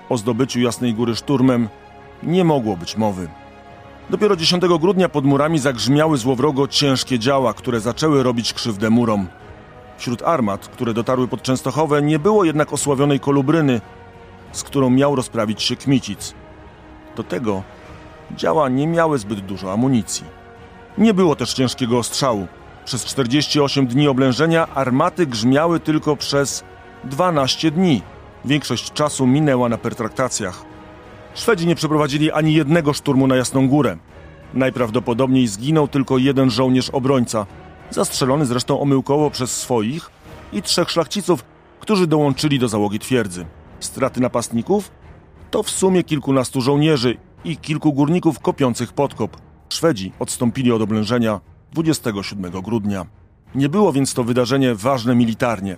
[0.10, 1.70] O zdobyciu Jasnej Góry szturmem
[2.24, 3.28] nie mogło być mowy.
[4.10, 9.28] Dopiero 10 grudnia pod murami zagrzmiały złowrogo ciężkie działa, które zaczęły robić krzywdę murom.
[10.00, 13.82] Wśród armat, które dotarły pod Częstochowę, nie było jednak osławionej kolubryny,
[14.52, 16.34] z którą miał rozprawić się Kmicic.
[17.16, 17.64] Do tego
[18.36, 20.26] działa nie miały zbyt dużo amunicji.
[20.98, 22.48] Nie było też ciężkiego ostrzału.
[22.86, 26.64] Przez 48 dni oblężenia armaty grzmiały tylko przez
[27.04, 28.02] 12 dni.
[28.46, 30.66] Większość czasu minęła na pertraktacjach.
[31.36, 33.98] Szwedzi nie przeprowadzili ani jednego szturmu na Jasną Górę.
[34.54, 37.46] Najprawdopodobniej zginął tylko jeden żołnierz obrońca,
[37.92, 40.12] zastrzelony zresztą omyłkowo przez swoich
[40.54, 41.44] i trzech szlachciców,
[41.80, 43.46] którzy dołączyli do załogi twierdzy.
[43.80, 44.92] Straty napastników
[45.52, 49.38] to w sumie kilkunastu żołnierzy i kilku górników kopiących podkop.
[49.70, 53.06] Szwedzi odstąpili od oblężenia 27 grudnia.
[53.56, 55.78] Nie było więc to wydarzenie ważne militarnie.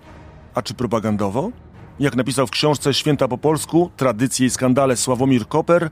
[0.54, 1.52] A czy propagandowo?
[2.00, 5.90] Jak napisał w książce Święta po polsku, Tradycje i skandale Sławomir Koper,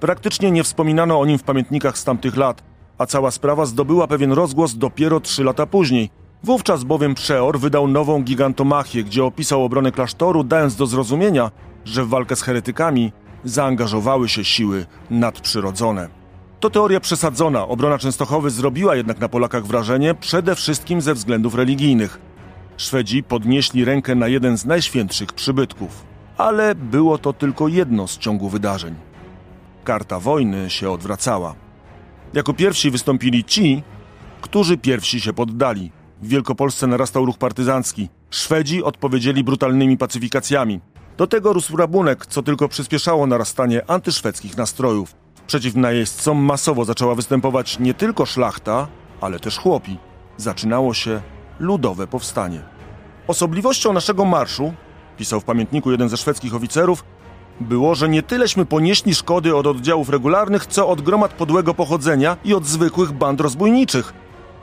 [0.00, 2.62] praktycznie nie wspominano o nim w pamiętnikach z tamtych lat,
[3.00, 6.10] a cała sprawa zdobyła pewien rozgłos dopiero trzy lata później.
[6.44, 11.50] Wówczas bowiem Przeor wydał nową gigantomachię, gdzie opisał obronę klasztoru, dając do zrozumienia,
[11.84, 13.12] że w walkę z heretykami
[13.44, 16.08] zaangażowały się siły nadprzyrodzone.
[16.60, 17.68] To teoria przesadzona.
[17.68, 22.20] Obrona Częstochowy zrobiła jednak na Polakach wrażenie przede wszystkim ze względów religijnych.
[22.76, 26.04] Szwedzi podnieśli rękę na jeden z najświętszych przybytków.
[26.36, 28.94] Ale było to tylko jedno z ciągu wydarzeń.
[29.84, 31.69] Karta wojny się odwracała.
[32.34, 33.82] Jako pierwsi wystąpili ci,
[34.40, 35.92] którzy pierwsi się poddali.
[36.22, 38.08] W Wielkopolsce narastał ruch partyzancki.
[38.30, 40.80] Szwedzi odpowiedzieli brutalnymi pacyfikacjami.
[41.16, 45.14] Do tego rósł rabunek, co tylko przyspieszało narastanie antyszwedzkich nastrojów.
[45.46, 48.88] Przeciw najeźdźcom masowo zaczęła występować nie tylko szlachta,
[49.20, 49.96] ale też chłopi.
[50.36, 51.20] Zaczynało się
[51.58, 52.62] ludowe powstanie.
[53.26, 54.74] Osobliwością naszego marszu,
[55.18, 57.04] pisał w pamiętniku jeden ze szwedzkich oficerów,
[57.60, 62.54] było, że nie tyleśmy ponieśli szkody od oddziałów regularnych, co od gromad podłego pochodzenia i
[62.54, 64.12] od zwykłych band rozbójniczych,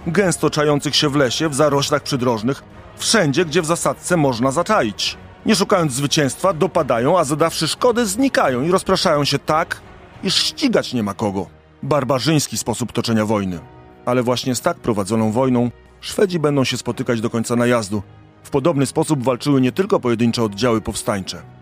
[0.08, 2.64] gęsto czających się w lesie, w zaroślach przydrożnych,
[2.98, 5.18] wszędzie, gdzie w zasadce można zaczaić.
[5.46, 9.82] Nie szukając zwycięstwa, dopadają, a zadawszy szkody, znikają i rozpraszają się tak,
[10.24, 11.48] iż ścigać nie ma kogo.
[11.84, 13.60] Barbarzyński sposób toczenia wojny.
[14.06, 15.70] Ale właśnie z tak prowadzoną wojną
[16.02, 18.04] Szwedzi będą się spotykać do końca najazdu.
[18.44, 21.57] W podobny sposób walczyły nie tylko pojedyncze oddziały powstańcze.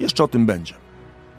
[0.00, 0.74] Jeszcze o tym będzie.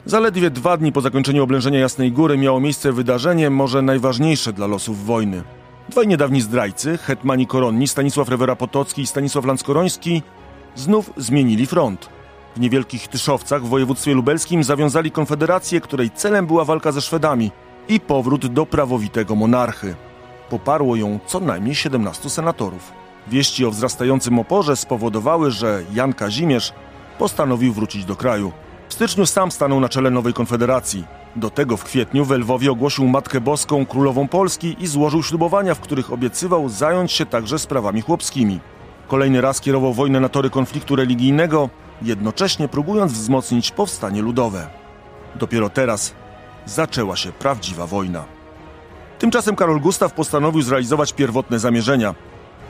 [0.06, 5.04] Zaledwie dwa dni po zakończeniu oblężenia Jasnej Góry miało miejsce wydarzenie, może najważniejsze dla losów
[5.04, 5.42] wojny.
[5.88, 10.22] Dwaj niedawni zdrajcy, hetmani koronni Stanisław Rewera Potocki i Stanisław Lanskoroński,
[10.74, 12.08] znów zmienili front.
[12.56, 17.50] W niewielkich Tyszowcach w województwie lubelskim zawiązali konfederację, której celem była walka ze Szwedami
[17.88, 19.94] i powrót do prawowitego monarchy.
[20.50, 22.92] Poparło ją co najmniej 17 senatorów.
[23.28, 26.72] Wieści o wzrastającym oporze spowodowały, że Jan Kazimierz
[27.18, 28.52] postanowił wrócić do kraju.
[28.88, 31.04] W styczniu sam stanął na czele nowej konfederacji.
[31.36, 35.80] Do tego w kwietniu w Lwowie ogłosił Matkę Boską Królową Polski i złożył ślubowania, w
[35.80, 38.60] których obiecywał zająć się także sprawami chłopskimi.
[39.08, 41.68] Kolejny raz kierował wojnę na tory konfliktu religijnego,
[42.02, 44.66] jednocześnie próbując wzmocnić powstanie ludowe.
[45.34, 46.14] Dopiero teraz
[46.66, 48.24] zaczęła się prawdziwa wojna.
[49.18, 52.14] Tymczasem Karol Gustaw postanowił zrealizować pierwotne zamierzenia.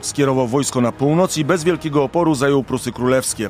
[0.01, 3.49] Skierował wojsko na północ i bez wielkiego oporu zajął Prusy Królewskie,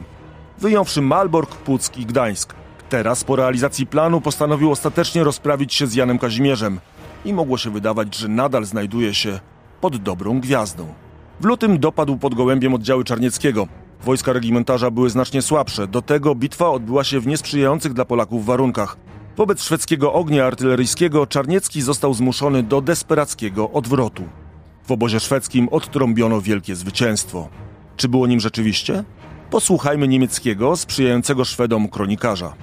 [0.58, 2.54] wyjąwszy Malbork, Puck i Gdańsk.
[2.89, 6.80] Teraz, po realizacji planu, postanowił ostatecznie rozprawić się z Janem Kazimierzem
[7.26, 9.39] i mogło się wydawać, że nadal znajduje się
[9.82, 10.94] pod dobrą gwiazdą.
[11.39, 13.68] W lutym dopadł pod Gołębiem oddziały Czarnieckiego.
[14.04, 18.98] Wojska regimentarza były znacznie słabsze, do tego bitwa odbyła się w niesprzyjających dla Polaków warunkach.
[19.38, 24.24] Wobec szwedzkiego ognia artyleryjskiego Czarniecki został zmuszony do desperackiego odwrotu.
[24.88, 27.50] W obozie szwedzkim odtrąbiono wielkie zwycięstwo.
[27.98, 29.04] Czy było nim rzeczywiście?
[29.54, 32.54] Posłuchajmy niemieckiego, sprzyjającego Szwedom kronikarza.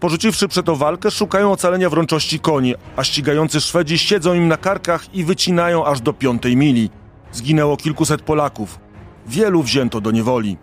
[0.00, 5.24] Porzuciwszy przeto walkę, szukają ocalenia wrączości koni, a ścigający Szwedzi siedzą im na karkach i
[5.24, 6.90] wycinają aż do piątej mili.
[7.32, 8.78] Zginęło kilkuset Polaków.
[9.26, 10.56] Wielu wzięto do niewoli.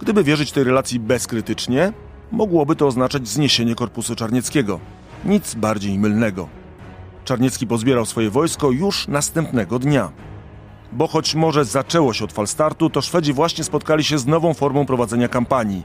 [0.00, 1.92] Gdyby wierzyć tej relacji bezkrytycznie,
[2.32, 4.80] mogłoby to oznaczać zniesienie korpusu Czarnieckiego.
[5.24, 6.48] Nic bardziej mylnego.
[7.24, 10.12] Czarniecki pozbierał swoje wojsko już następnego dnia.
[10.94, 14.86] Bo choć może zaczęło się od falstartu, to Szwedzi właśnie spotkali się z nową formą
[14.86, 15.82] prowadzenia kampanii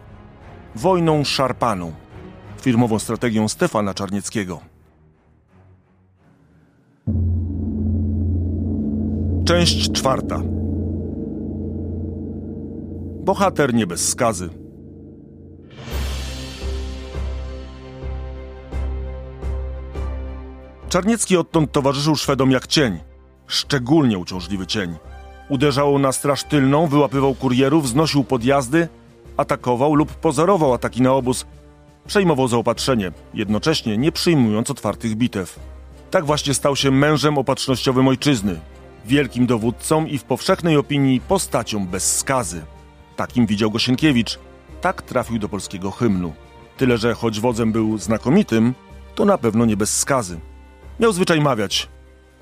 [0.75, 1.91] wojną szarpaną,
[2.61, 4.59] firmową strategią Stefana Czarnieckiego.
[9.45, 10.41] Część czwarta.
[13.23, 14.49] Bohater nie bez skazy.
[20.89, 23.08] Czarniecki odtąd towarzyszył Szwedom jak cień.
[23.49, 24.95] Szczególnie uciążliwy cień.
[25.49, 28.87] Uderzał na straż tylną, wyłapywał kurierów, znosił podjazdy,
[29.37, 31.45] atakował lub pozorował ataki na obóz.
[32.07, 35.59] Przejmował zaopatrzenie, jednocześnie nie przyjmując otwartych bitew.
[36.11, 38.59] Tak właśnie stał się mężem opatrznościowym ojczyzny,
[39.05, 42.61] wielkim dowódcą i w powszechnej opinii postacią bez skazy.
[43.15, 44.39] Takim widział go Sienkiewicz.
[44.81, 46.33] Tak trafił do polskiego hymnu.
[46.77, 48.73] Tyle, że choć wodzem był znakomitym,
[49.15, 50.39] to na pewno nie bez skazy.
[50.99, 51.89] Miał zwyczaj mawiać: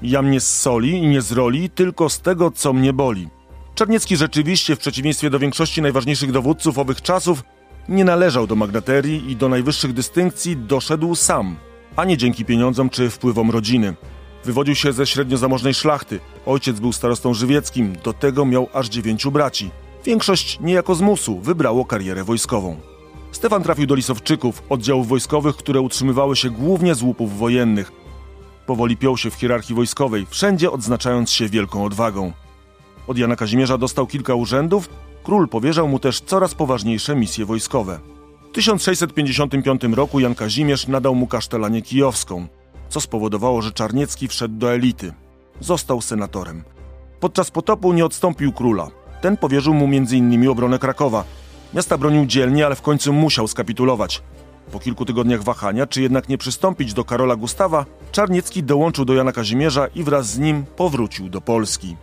[0.01, 3.29] Jam nie z soli i nie z roli, tylko z tego, co mnie boli.
[3.75, 7.43] Czarniecki rzeczywiście, w przeciwieństwie do większości najważniejszych dowódców owych czasów,
[7.89, 11.55] nie należał do magnaterii i do najwyższych dystynkcji doszedł sam,
[11.95, 13.95] a nie dzięki pieniądzom czy wpływom rodziny.
[14.45, 16.19] Wywodził się ze średnio zamożnej szlachty.
[16.45, 19.69] Ojciec był starostą żywieckim, do tego miał aż dziewięciu braci.
[20.05, 22.77] Większość niejako z musu wybrało karierę wojskową.
[23.31, 27.91] Stefan trafił do Lisowczyków, oddziałów wojskowych, które utrzymywały się głównie z łupów wojennych.
[28.67, 32.33] Powoli piął się w hierarchii wojskowej, wszędzie odznaczając się wielką odwagą.
[33.07, 34.89] Od Jana Kazimierza dostał kilka urzędów,
[35.23, 37.99] król powierzał mu też coraz poważniejsze misje wojskowe.
[38.49, 42.47] W 1655 roku Jan Kazimierz nadał mu kasztelanię kijowską,
[42.89, 45.13] co spowodowało, że Czarniecki wszedł do elity.
[45.59, 46.63] Został senatorem.
[47.19, 48.87] Podczas potopu nie odstąpił króla.
[49.21, 50.49] Ten powierzył mu m.in.
[50.49, 51.23] obronę Krakowa.
[51.73, 54.21] Miasta bronił dzielnie, ale w końcu musiał skapitulować.
[54.71, 59.31] Po kilku tygodniach wahania, czy jednak nie przystąpić do Karola Gustawa, Czarniecki dołączył do Jana
[59.31, 61.95] Kazimierza i wraz z nim powrócił do Polski.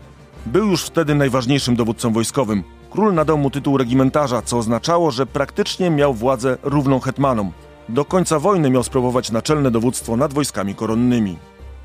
[0.47, 2.63] Był już wtedy najważniejszym dowódcą wojskowym.
[2.91, 7.53] Król nadał mu tytuł regimentarza, co oznaczało, że praktycznie miał władzę równą hetmanom.
[7.89, 11.37] Do końca wojny miał sprawować naczelne dowództwo nad wojskami koronnymi.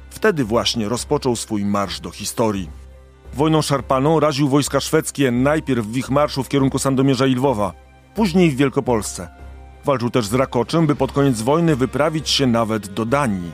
[0.10, 2.70] Wtedy właśnie rozpoczął swój marsz do historii.
[3.34, 7.74] Wojną szarpaną raził wojska szwedzkie najpierw w ich marszu w kierunku Sandomierza i Lwowa,
[8.16, 9.28] później w Wielkopolsce.
[9.86, 13.52] Walczył też z Rakoczem, by pod koniec wojny wyprawić się nawet do Danii.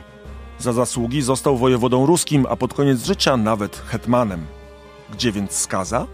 [0.58, 4.46] Za zasługi został wojewodą ruskim, a pod koniec życia nawet hetmanem.
[5.12, 6.06] Gdzie więc skaza?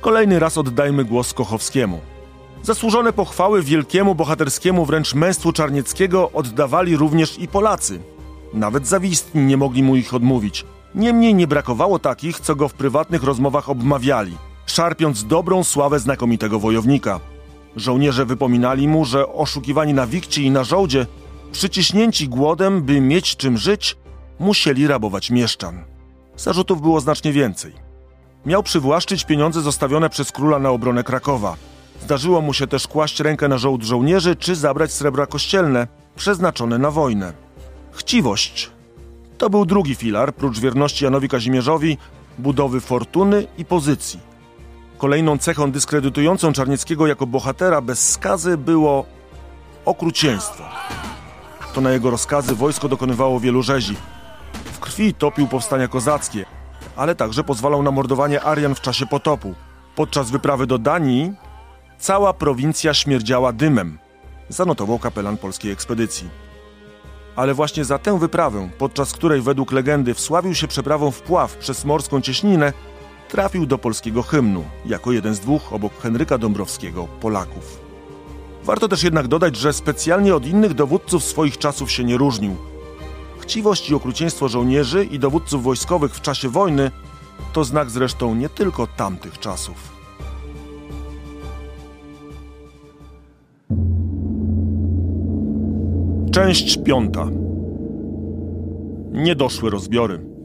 [0.00, 2.00] Kolejny raz oddajmy głos Kochowskiemu.
[2.62, 8.00] Zasłużone pochwały wielkiemu bohaterskiemu wręcz męstwu Czarnieckiego oddawali również i Polacy.
[8.54, 10.64] Nawet zawistni nie mogli mu ich odmówić.
[10.94, 17.20] Niemniej nie brakowało takich, co go w prywatnych rozmowach obmawiali, szarpiąc dobrą sławę znakomitego wojownika.
[17.76, 21.06] Żołnierze wypominali mu, że oszukiwani na wikcie i na żołdzie,
[21.52, 23.96] przyciśnięci głodem, by mieć czym żyć,
[24.38, 25.84] musieli rabować mieszczan.
[26.36, 27.86] Zarzutów było znacznie więcej
[28.46, 31.56] miał przywłaszczyć pieniądze zostawione przez króla na obronę Krakowa.
[32.02, 35.86] Zdarzyło mu się też kłaść rękę na żołd żołnierzy czy zabrać srebra kościelne,
[36.16, 37.32] przeznaczone na wojnę.
[37.92, 38.70] Chciwość.
[39.38, 41.98] To był drugi filar, prócz wierności Janowi Kazimierzowi,
[42.38, 44.20] budowy fortuny i pozycji.
[44.98, 49.06] Kolejną cechą dyskredytującą Czarnieckiego jako bohatera bez skazy było
[49.84, 50.64] okrucieństwo.
[51.74, 53.96] To na jego rozkazy wojsko dokonywało wielu rzezi.
[54.64, 56.44] W krwi topił powstania kozackie,
[56.96, 59.54] ale także pozwalał na mordowanie Arian w czasie potopu.
[59.96, 61.32] Podczas wyprawy do Danii
[61.98, 63.98] cała prowincja śmierdziała dymem,
[64.48, 66.28] zanotował kapelan polskiej ekspedycji.
[67.36, 72.20] Ale właśnie za tę wyprawę, podczas której według legendy wsławił się przeprawą wpław przez morską
[72.20, 72.72] cieśninę,
[73.28, 77.80] trafił do polskiego hymnu, jako jeden z dwóch obok Henryka Dąbrowskiego Polaków.
[78.64, 82.56] Warto też jednak dodać, że specjalnie od innych dowódców swoich czasów się nie różnił–
[83.46, 86.90] Chciwość i okrucieństwo żołnierzy i dowódców wojskowych w czasie wojny
[87.52, 89.96] to znak zresztą nie tylko tamtych czasów.
[96.30, 97.28] Część piąta.
[99.12, 100.35] Niedoszłe rozbiory.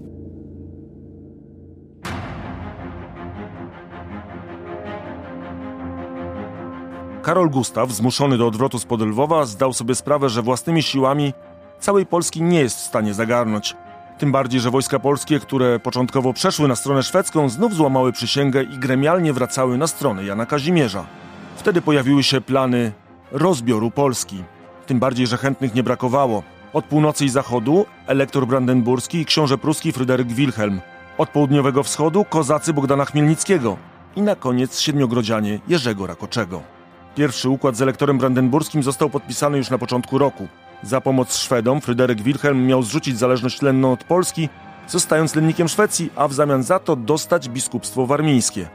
[7.21, 11.33] Karol Gustaw, zmuszony do odwrotu z Lwowa, zdał sobie sprawę, że własnymi siłami
[11.79, 13.75] całej Polski nie jest w stanie zagarnąć.
[14.17, 18.77] Tym bardziej, że wojska polskie, które początkowo przeszły na stronę szwedzką, znów złamały przysięgę i
[18.77, 21.05] gremialnie wracały na stronę Jana Kazimierza.
[21.55, 22.91] Wtedy pojawiły się plany
[23.31, 24.43] rozbioru Polski.
[24.85, 26.43] Tym bardziej, że chętnych nie brakowało.
[26.73, 30.81] Od północy i zachodu elektor brandenburski i książę pruski Fryderyk Wilhelm.
[31.17, 33.77] Od południowego wschodu kozacy Bogdana Chmielnickiego.
[34.15, 36.80] I na koniec siedmiogrodzianie Jerzego Rakoczego.
[37.15, 40.47] Pierwszy układ z elektorem brandenburskim został podpisany już na początku roku.
[40.83, 44.49] Za pomoc Szwedom Fryderyk Wilhelm miał zrzucić zależność lenną od Polski,
[44.87, 48.69] zostając lennikiem Szwecji, a w zamian za to dostać biskupstwo warmińskie.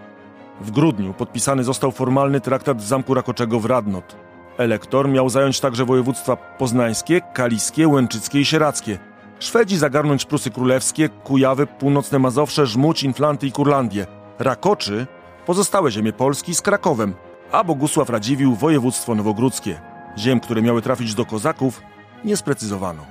[0.60, 4.16] W grudniu podpisany został formalny traktat z Zamku Rakoczego w Radnot.
[4.58, 8.98] Elektor miał zająć także województwa poznańskie, kaliskie, łęczyckie i sieradzkie.
[9.38, 14.06] Szwedzi zagarnąć Prusy Królewskie, Kujawy, Północne Mazowsze, Żmudź, Inflanty i Kurlandię.
[14.38, 15.06] Rakoczy
[15.46, 17.14] pozostałe ziemie Polski z Krakowem,
[17.52, 19.80] a Bogusław Radziwił województwo nowogródzkie.
[20.18, 21.82] Ziem, które miały trafić do kozaków,
[22.24, 23.02] nie sprecyzowano.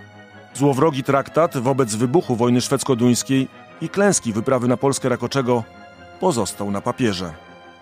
[0.53, 3.47] Złowrogi traktat wobec wybuchu wojny szwedzko-duńskiej
[3.81, 5.63] i klęski wyprawy na Polskę Rakoczego
[6.19, 7.33] pozostał na papierze.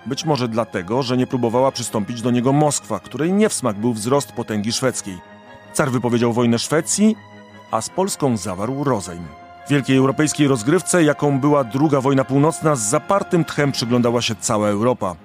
[0.05, 3.93] Być może dlatego, że nie próbowała przystąpić do niego Moskwa, której nie w smak był
[3.93, 5.17] wzrost potęgi szwedzkiej.
[5.73, 7.15] Car wypowiedział wojnę Szwecji,
[7.71, 9.23] a z Polską zawarł rozejm.
[9.69, 15.15] Wielkiej europejskiej rozgrywce, jaką była II wojna północna, z zapartym tchem przyglądała się cała Europa.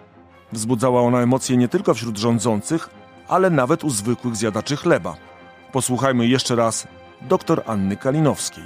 [0.52, 2.90] Wzbudzała ona emocje nie tylko wśród rządzących,
[3.28, 5.16] ale nawet u zwykłych zjadaczy chleba.
[5.72, 6.86] Posłuchajmy jeszcze raz
[7.22, 8.64] dr Anny Kalinowskiej.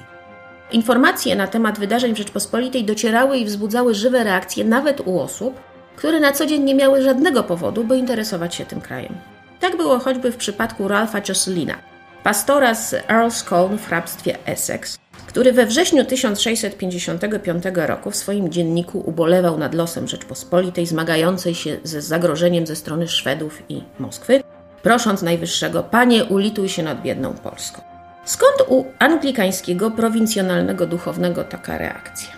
[0.72, 5.60] Informacje na temat wydarzeń w Rzeczpospolitej docierały i wzbudzały żywe reakcje nawet u osób,
[5.96, 9.14] które na co dzień nie miały żadnego powodu, by interesować się tym krajem.
[9.60, 11.74] Tak było choćby w przypadku Ralpha Josselina,
[12.22, 14.98] pastora z Earl's Colne w hrabstwie Essex,
[15.32, 22.02] który we wrześniu 1655 roku w swoim dzienniku ubolewał nad losem Rzeczpospolitej zmagającej się ze
[22.02, 24.42] zagrożeniem ze strony Szwedów i Moskwy,
[24.82, 27.82] prosząc Najwyższego, panie ulituj się nad biedną Polską.
[28.24, 32.28] Skąd u anglikańskiego prowincjonalnego duchownego taka reakcja?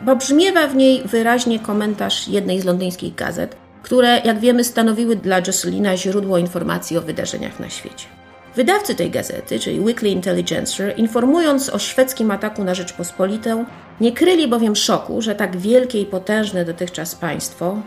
[0.00, 5.38] Bo brzmiewa w niej wyraźnie komentarz jednej z londyńskich gazet, które, jak wiemy, stanowiły dla
[5.38, 8.06] Jocelina źródło informacji o wydarzeniach na świecie.
[8.56, 13.64] Wydawcy tej gazety, czyli Weekly Intelligencer, informując o szwedzkim ataku na Rzeczpospolitę,
[14.00, 17.78] nie kryli bowiem szoku, że tak wielkie i potężne dotychczas państwo,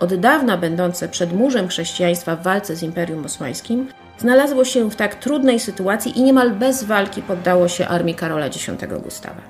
[0.00, 5.14] od dawna będące przed murzem chrześcijaństwa w walce z Imperium Osmańskim, znalazło się w tak
[5.14, 8.70] trudnej sytuacji i niemal bez walki poddało się armii Karola X
[9.02, 9.40] Gustawa.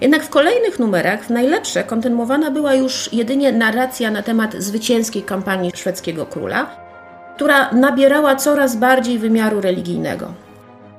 [0.00, 5.72] Jednak w kolejnych numerach w najlepsze kontynuowana była już jedynie narracja na temat zwycięskiej kampanii
[5.74, 6.89] szwedzkiego króla,
[7.40, 10.32] która nabierała coraz bardziej wymiaru religijnego.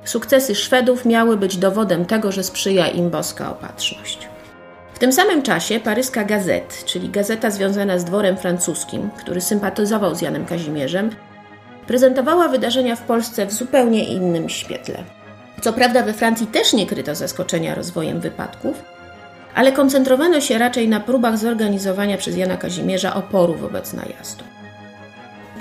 [0.04, 4.28] Sukcesy Szwedów miały być dowodem tego, że sprzyja im boska opatrzność.
[4.94, 10.20] W tym samym czasie paryska Gazette, czyli gazeta związana z dworem francuskim, który sympatyzował z
[10.22, 11.10] Janem Kazimierzem,
[11.86, 14.98] prezentowała wydarzenia w Polsce w zupełnie innym świetle.
[15.60, 18.82] Co prawda we Francji też nie kryto zaskoczenia rozwojem wypadków,
[19.54, 24.51] ale koncentrowano się raczej na próbach zorganizowania przez Jana Kazimierza oporu wobec najazdu.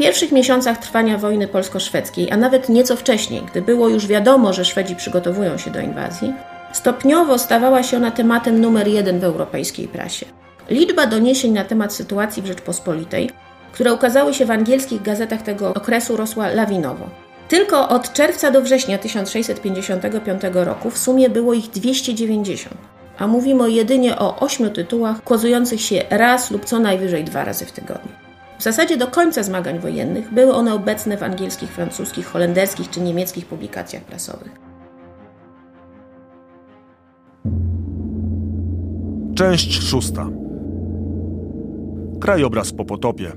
[0.02, 4.96] Pierwszych miesiącach trwania wojny polsko-szwedzkiej, a nawet nieco wcześniej, gdy było już wiadomo, że Szwedzi
[4.96, 6.34] przygotowują się do inwazji,
[6.74, 10.26] stopniowo stawała się ona tematem numer jeden w europejskiej prasie.
[10.70, 13.30] Liczba doniesień na temat sytuacji w Rzeczpospolitej
[13.72, 17.10] które ukazały się w angielskich gazetach tego okresu, rosła lawinowo.
[17.48, 22.78] Tylko od czerwca do września 1655 roku w sumie było ich 290,
[23.18, 27.72] a mówimy jedynie o ośmiu tytułach ukazujących się raz lub co najwyżej dwa razy w
[27.72, 28.21] tygodniu.
[28.62, 33.46] W zasadzie do końca zmagań wojennych były one obecne w angielskich, francuskich, holenderskich czy niemieckich
[33.46, 34.52] publikacjach prasowych.
[39.36, 40.28] Część szósta.
[42.20, 43.32] Krajobraz po potopie.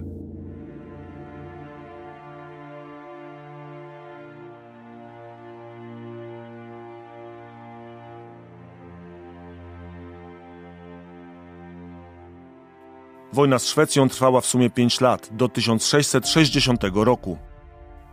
[13.35, 17.39] Wojna z Szwecją trwała w sumie 5 lat, do 1660 roku.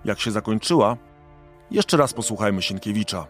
[0.05, 0.97] Jak się zakończyła?
[1.72, 3.28] Jeszcze raz posłuchajmy Sienkiewicza.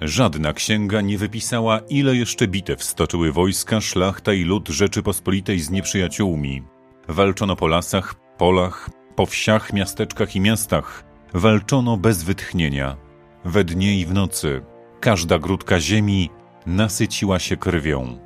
[0.00, 6.62] Żadna księga nie wypisała, ile jeszcze bitew stoczyły wojska, szlachta i lud Rzeczypospolitej z nieprzyjaciółmi.
[7.08, 11.04] Walczono po lasach, polach, po wsiach, miasteczkach i miastach.
[11.34, 12.96] Walczono bez wytchnienia.
[13.44, 14.62] We dnie i w nocy.
[15.00, 16.30] Każda grudka ziemi
[16.66, 18.18] nasyciła się krwią.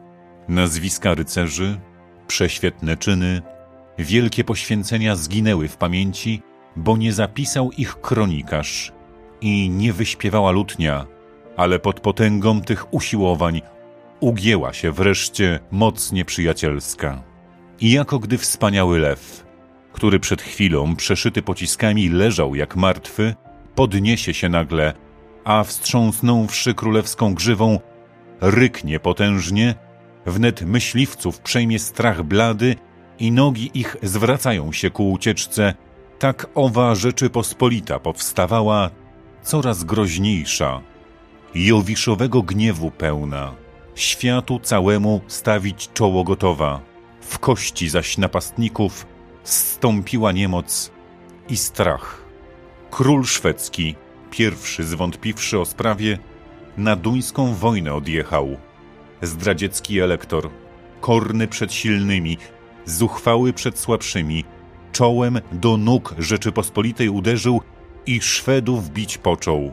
[0.49, 1.81] Nazwiska rycerzy,
[2.35, 3.43] Prześwietne czyny,
[3.99, 6.43] wielkie poświęcenia zginęły w pamięci,
[6.76, 8.93] bo nie zapisał ich kronikarz
[9.41, 11.07] i nie wyśpiewała lutnia,
[11.57, 13.62] ale pod potęgą tych usiłowań
[14.20, 17.22] ugięła się wreszcie moc nieprzyjacielska.
[17.80, 19.47] I jako gdy wspaniały lew,
[19.93, 23.35] który przed chwilą przeszyty pociskami leżał jak martwy,
[23.74, 24.95] podniesie się nagle,
[25.45, 27.80] a wstrząsnąwszy królewską grzywą,
[28.41, 29.74] ryknie potężnie
[30.27, 32.77] Wnet myśliwców przejmie strach blady
[33.18, 35.75] i nogi ich zwracają się ku ucieczce.
[36.18, 38.91] Tak owa Rzeczypospolita powstawała
[39.43, 40.81] coraz groźniejsza,
[41.55, 43.55] jowiszowego gniewu pełna,
[43.95, 46.81] światu całemu stawić czoło gotowa.
[47.20, 49.07] W kości zaś napastników
[49.43, 50.91] stąpiła niemoc
[51.49, 52.25] i strach.
[52.91, 53.95] Król szwedzki,
[54.31, 56.18] pierwszy zwątpiwszy o sprawie,
[56.77, 58.57] na duńską wojnę odjechał–
[59.27, 60.51] zdradziecki elektor,
[61.01, 62.39] korny przed silnymi,
[62.85, 64.45] zuchwały przed słabszymi,
[64.93, 67.61] czołem do nóg Rzeczypospolitej uderzył
[68.07, 69.72] i Szwedów bić począł.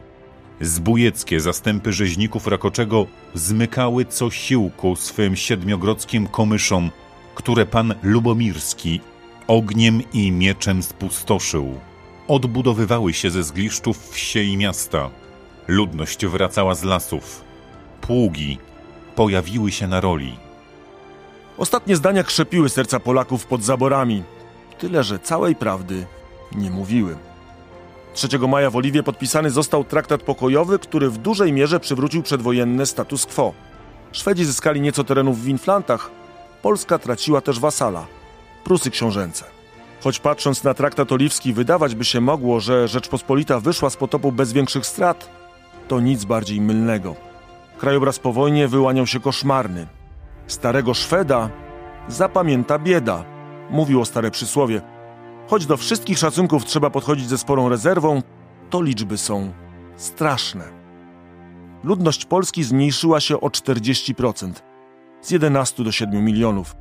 [0.62, 6.92] Zbójeckie zastępy rzeźników Rakoczego zmykały co siłku swym siedmiogrodzkim komyszom,
[7.36, 9.00] które pan Lubomirski
[9.48, 11.80] ogniem i mieczem spustoszył.
[12.28, 15.10] Odbudowywały się ze zgliszczów wsie i miasta.
[15.68, 17.44] Ludność wracała z lasów.
[18.02, 18.58] Pługi
[19.16, 20.38] pojawiły się na roli.
[21.58, 24.24] Ostatnie zdania krzepiły serca Polaków pod zaborami,
[24.78, 26.06] tyle że całej prawdy
[26.56, 27.16] nie mówiły.
[28.14, 33.26] 3 maja w Oliwie podpisany został traktat pokojowy, który w dużej mierze przywrócił przedwojenny status
[33.26, 33.54] quo.
[34.12, 36.12] Szwedzi zyskali nieco terenów w Inflantach,
[36.62, 38.06] Polska traciła też wasala
[38.64, 39.46] Prusy książęce.
[40.04, 44.54] Choć patrząc na traktat oliwski, wydawać by się mogło, że Rzeczpospolita wyszła z potopu bez
[44.54, 45.30] większych strat,
[45.88, 47.31] to nic bardziej mylnego.
[47.82, 49.88] Krajobraz po wojnie wyłaniał się koszmarny.
[50.48, 51.50] Starego Szweda
[52.08, 53.24] zapamięta bieda,
[53.70, 54.82] mówiło stare przysłowie.
[55.48, 58.22] Choć do wszystkich szacunków trzeba podchodzić ze sporą rezerwą,
[58.70, 59.54] to liczby są
[59.96, 60.64] straszne.
[61.84, 64.54] Ludność Polski zmniejszyła się o 40%,
[65.22, 66.76] z 11 do 7 milionów.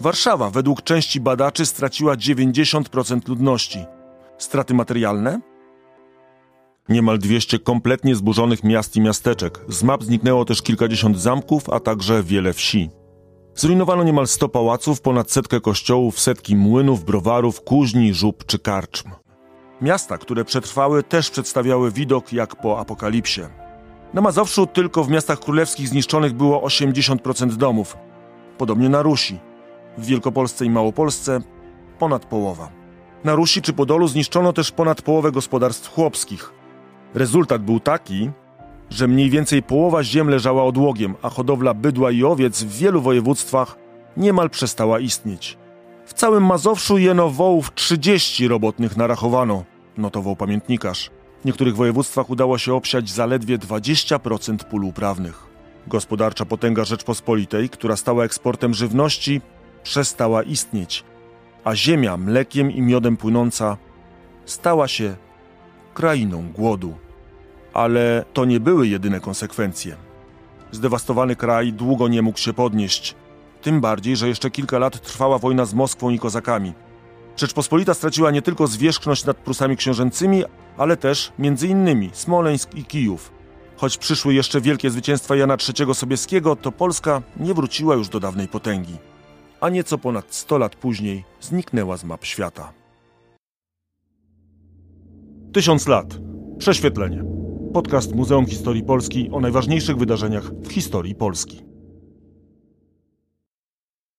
[0.00, 3.84] Warszawa według części badaczy straciła 90% ludności.
[4.38, 5.40] Straty materialne?
[6.88, 9.60] Niemal 200 kompletnie zburzonych miast i miasteczek.
[9.68, 12.90] Z map zniknęło też kilkadziesiąt zamków, a także wiele wsi.
[13.54, 19.10] Zrujnowano niemal 100 pałaców, ponad setkę kościołów, setki młynów, browarów, kuźni, żub czy karczm.
[19.80, 23.40] Miasta, które przetrwały, też przedstawiały widok jak po apokalipsie.
[24.14, 27.96] Na Mazowszu tylko w miastach królewskich zniszczonych było 80% domów.
[28.58, 29.38] Podobnie na Rusi.
[29.98, 31.40] W Wielkopolsce i Małopolsce
[31.98, 32.70] ponad połowa.
[33.24, 36.61] Na Rusi czy Podolu zniszczono też ponad połowę gospodarstw chłopskich.
[37.14, 38.30] Rezultat był taki,
[38.90, 43.76] że mniej więcej połowa ziem leżała odłogiem, a hodowla bydła i owiec w wielu województwach
[44.16, 45.58] niemal przestała istnieć.
[46.06, 49.64] W całym Mazowszu jeno wołów 30 robotnych narachowano,
[49.96, 51.10] notował pamiętnikarz.
[51.42, 55.46] W niektórych województwach udało się obsiać zaledwie 20% pól uprawnych.
[55.86, 59.40] Gospodarcza potęga Rzeczpospolitej, która stała eksportem żywności,
[59.82, 61.04] przestała istnieć,
[61.64, 63.76] a ziemia mlekiem i miodem płynąca
[64.44, 65.16] stała się
[65.94, 66.94] krainą głodu.
[67.74, 69.96] Ale to nie były jedyne konsekwencje.
[70.72, 73.14] Zdewastowany kraj długo nie mógł się podnieść.
[73.62, 76.72] Tym bardziej, że jeszcze kilka lat trwała wojna z Moskwą i kozakami.
[77.36, 80.44] Rzeczpospolita straciła nie tylko zwierzchność nad Prusami książęcymi,
[80.78, 83.32] ale też między innymi Smoleńsk i Kijów.
[83.76, 88.48] Choć przyszły jeszcze wielkie zwycięstwa Jana III Sobieskiego, to Polska nie wróciła już do dawnej
[88.48, 88.96] potęgi.
[89.60, 92.72] A nieco ponad 100 lat później zniknęła z map świata.
[95.52, 96.18] Tysiąc lat.
[96.58, 97.24] Prześwietlenie.
[97.74, 101.71] Podcast Muzeum Historii Polski o najważniejszych wydarzeniach w historii Polski.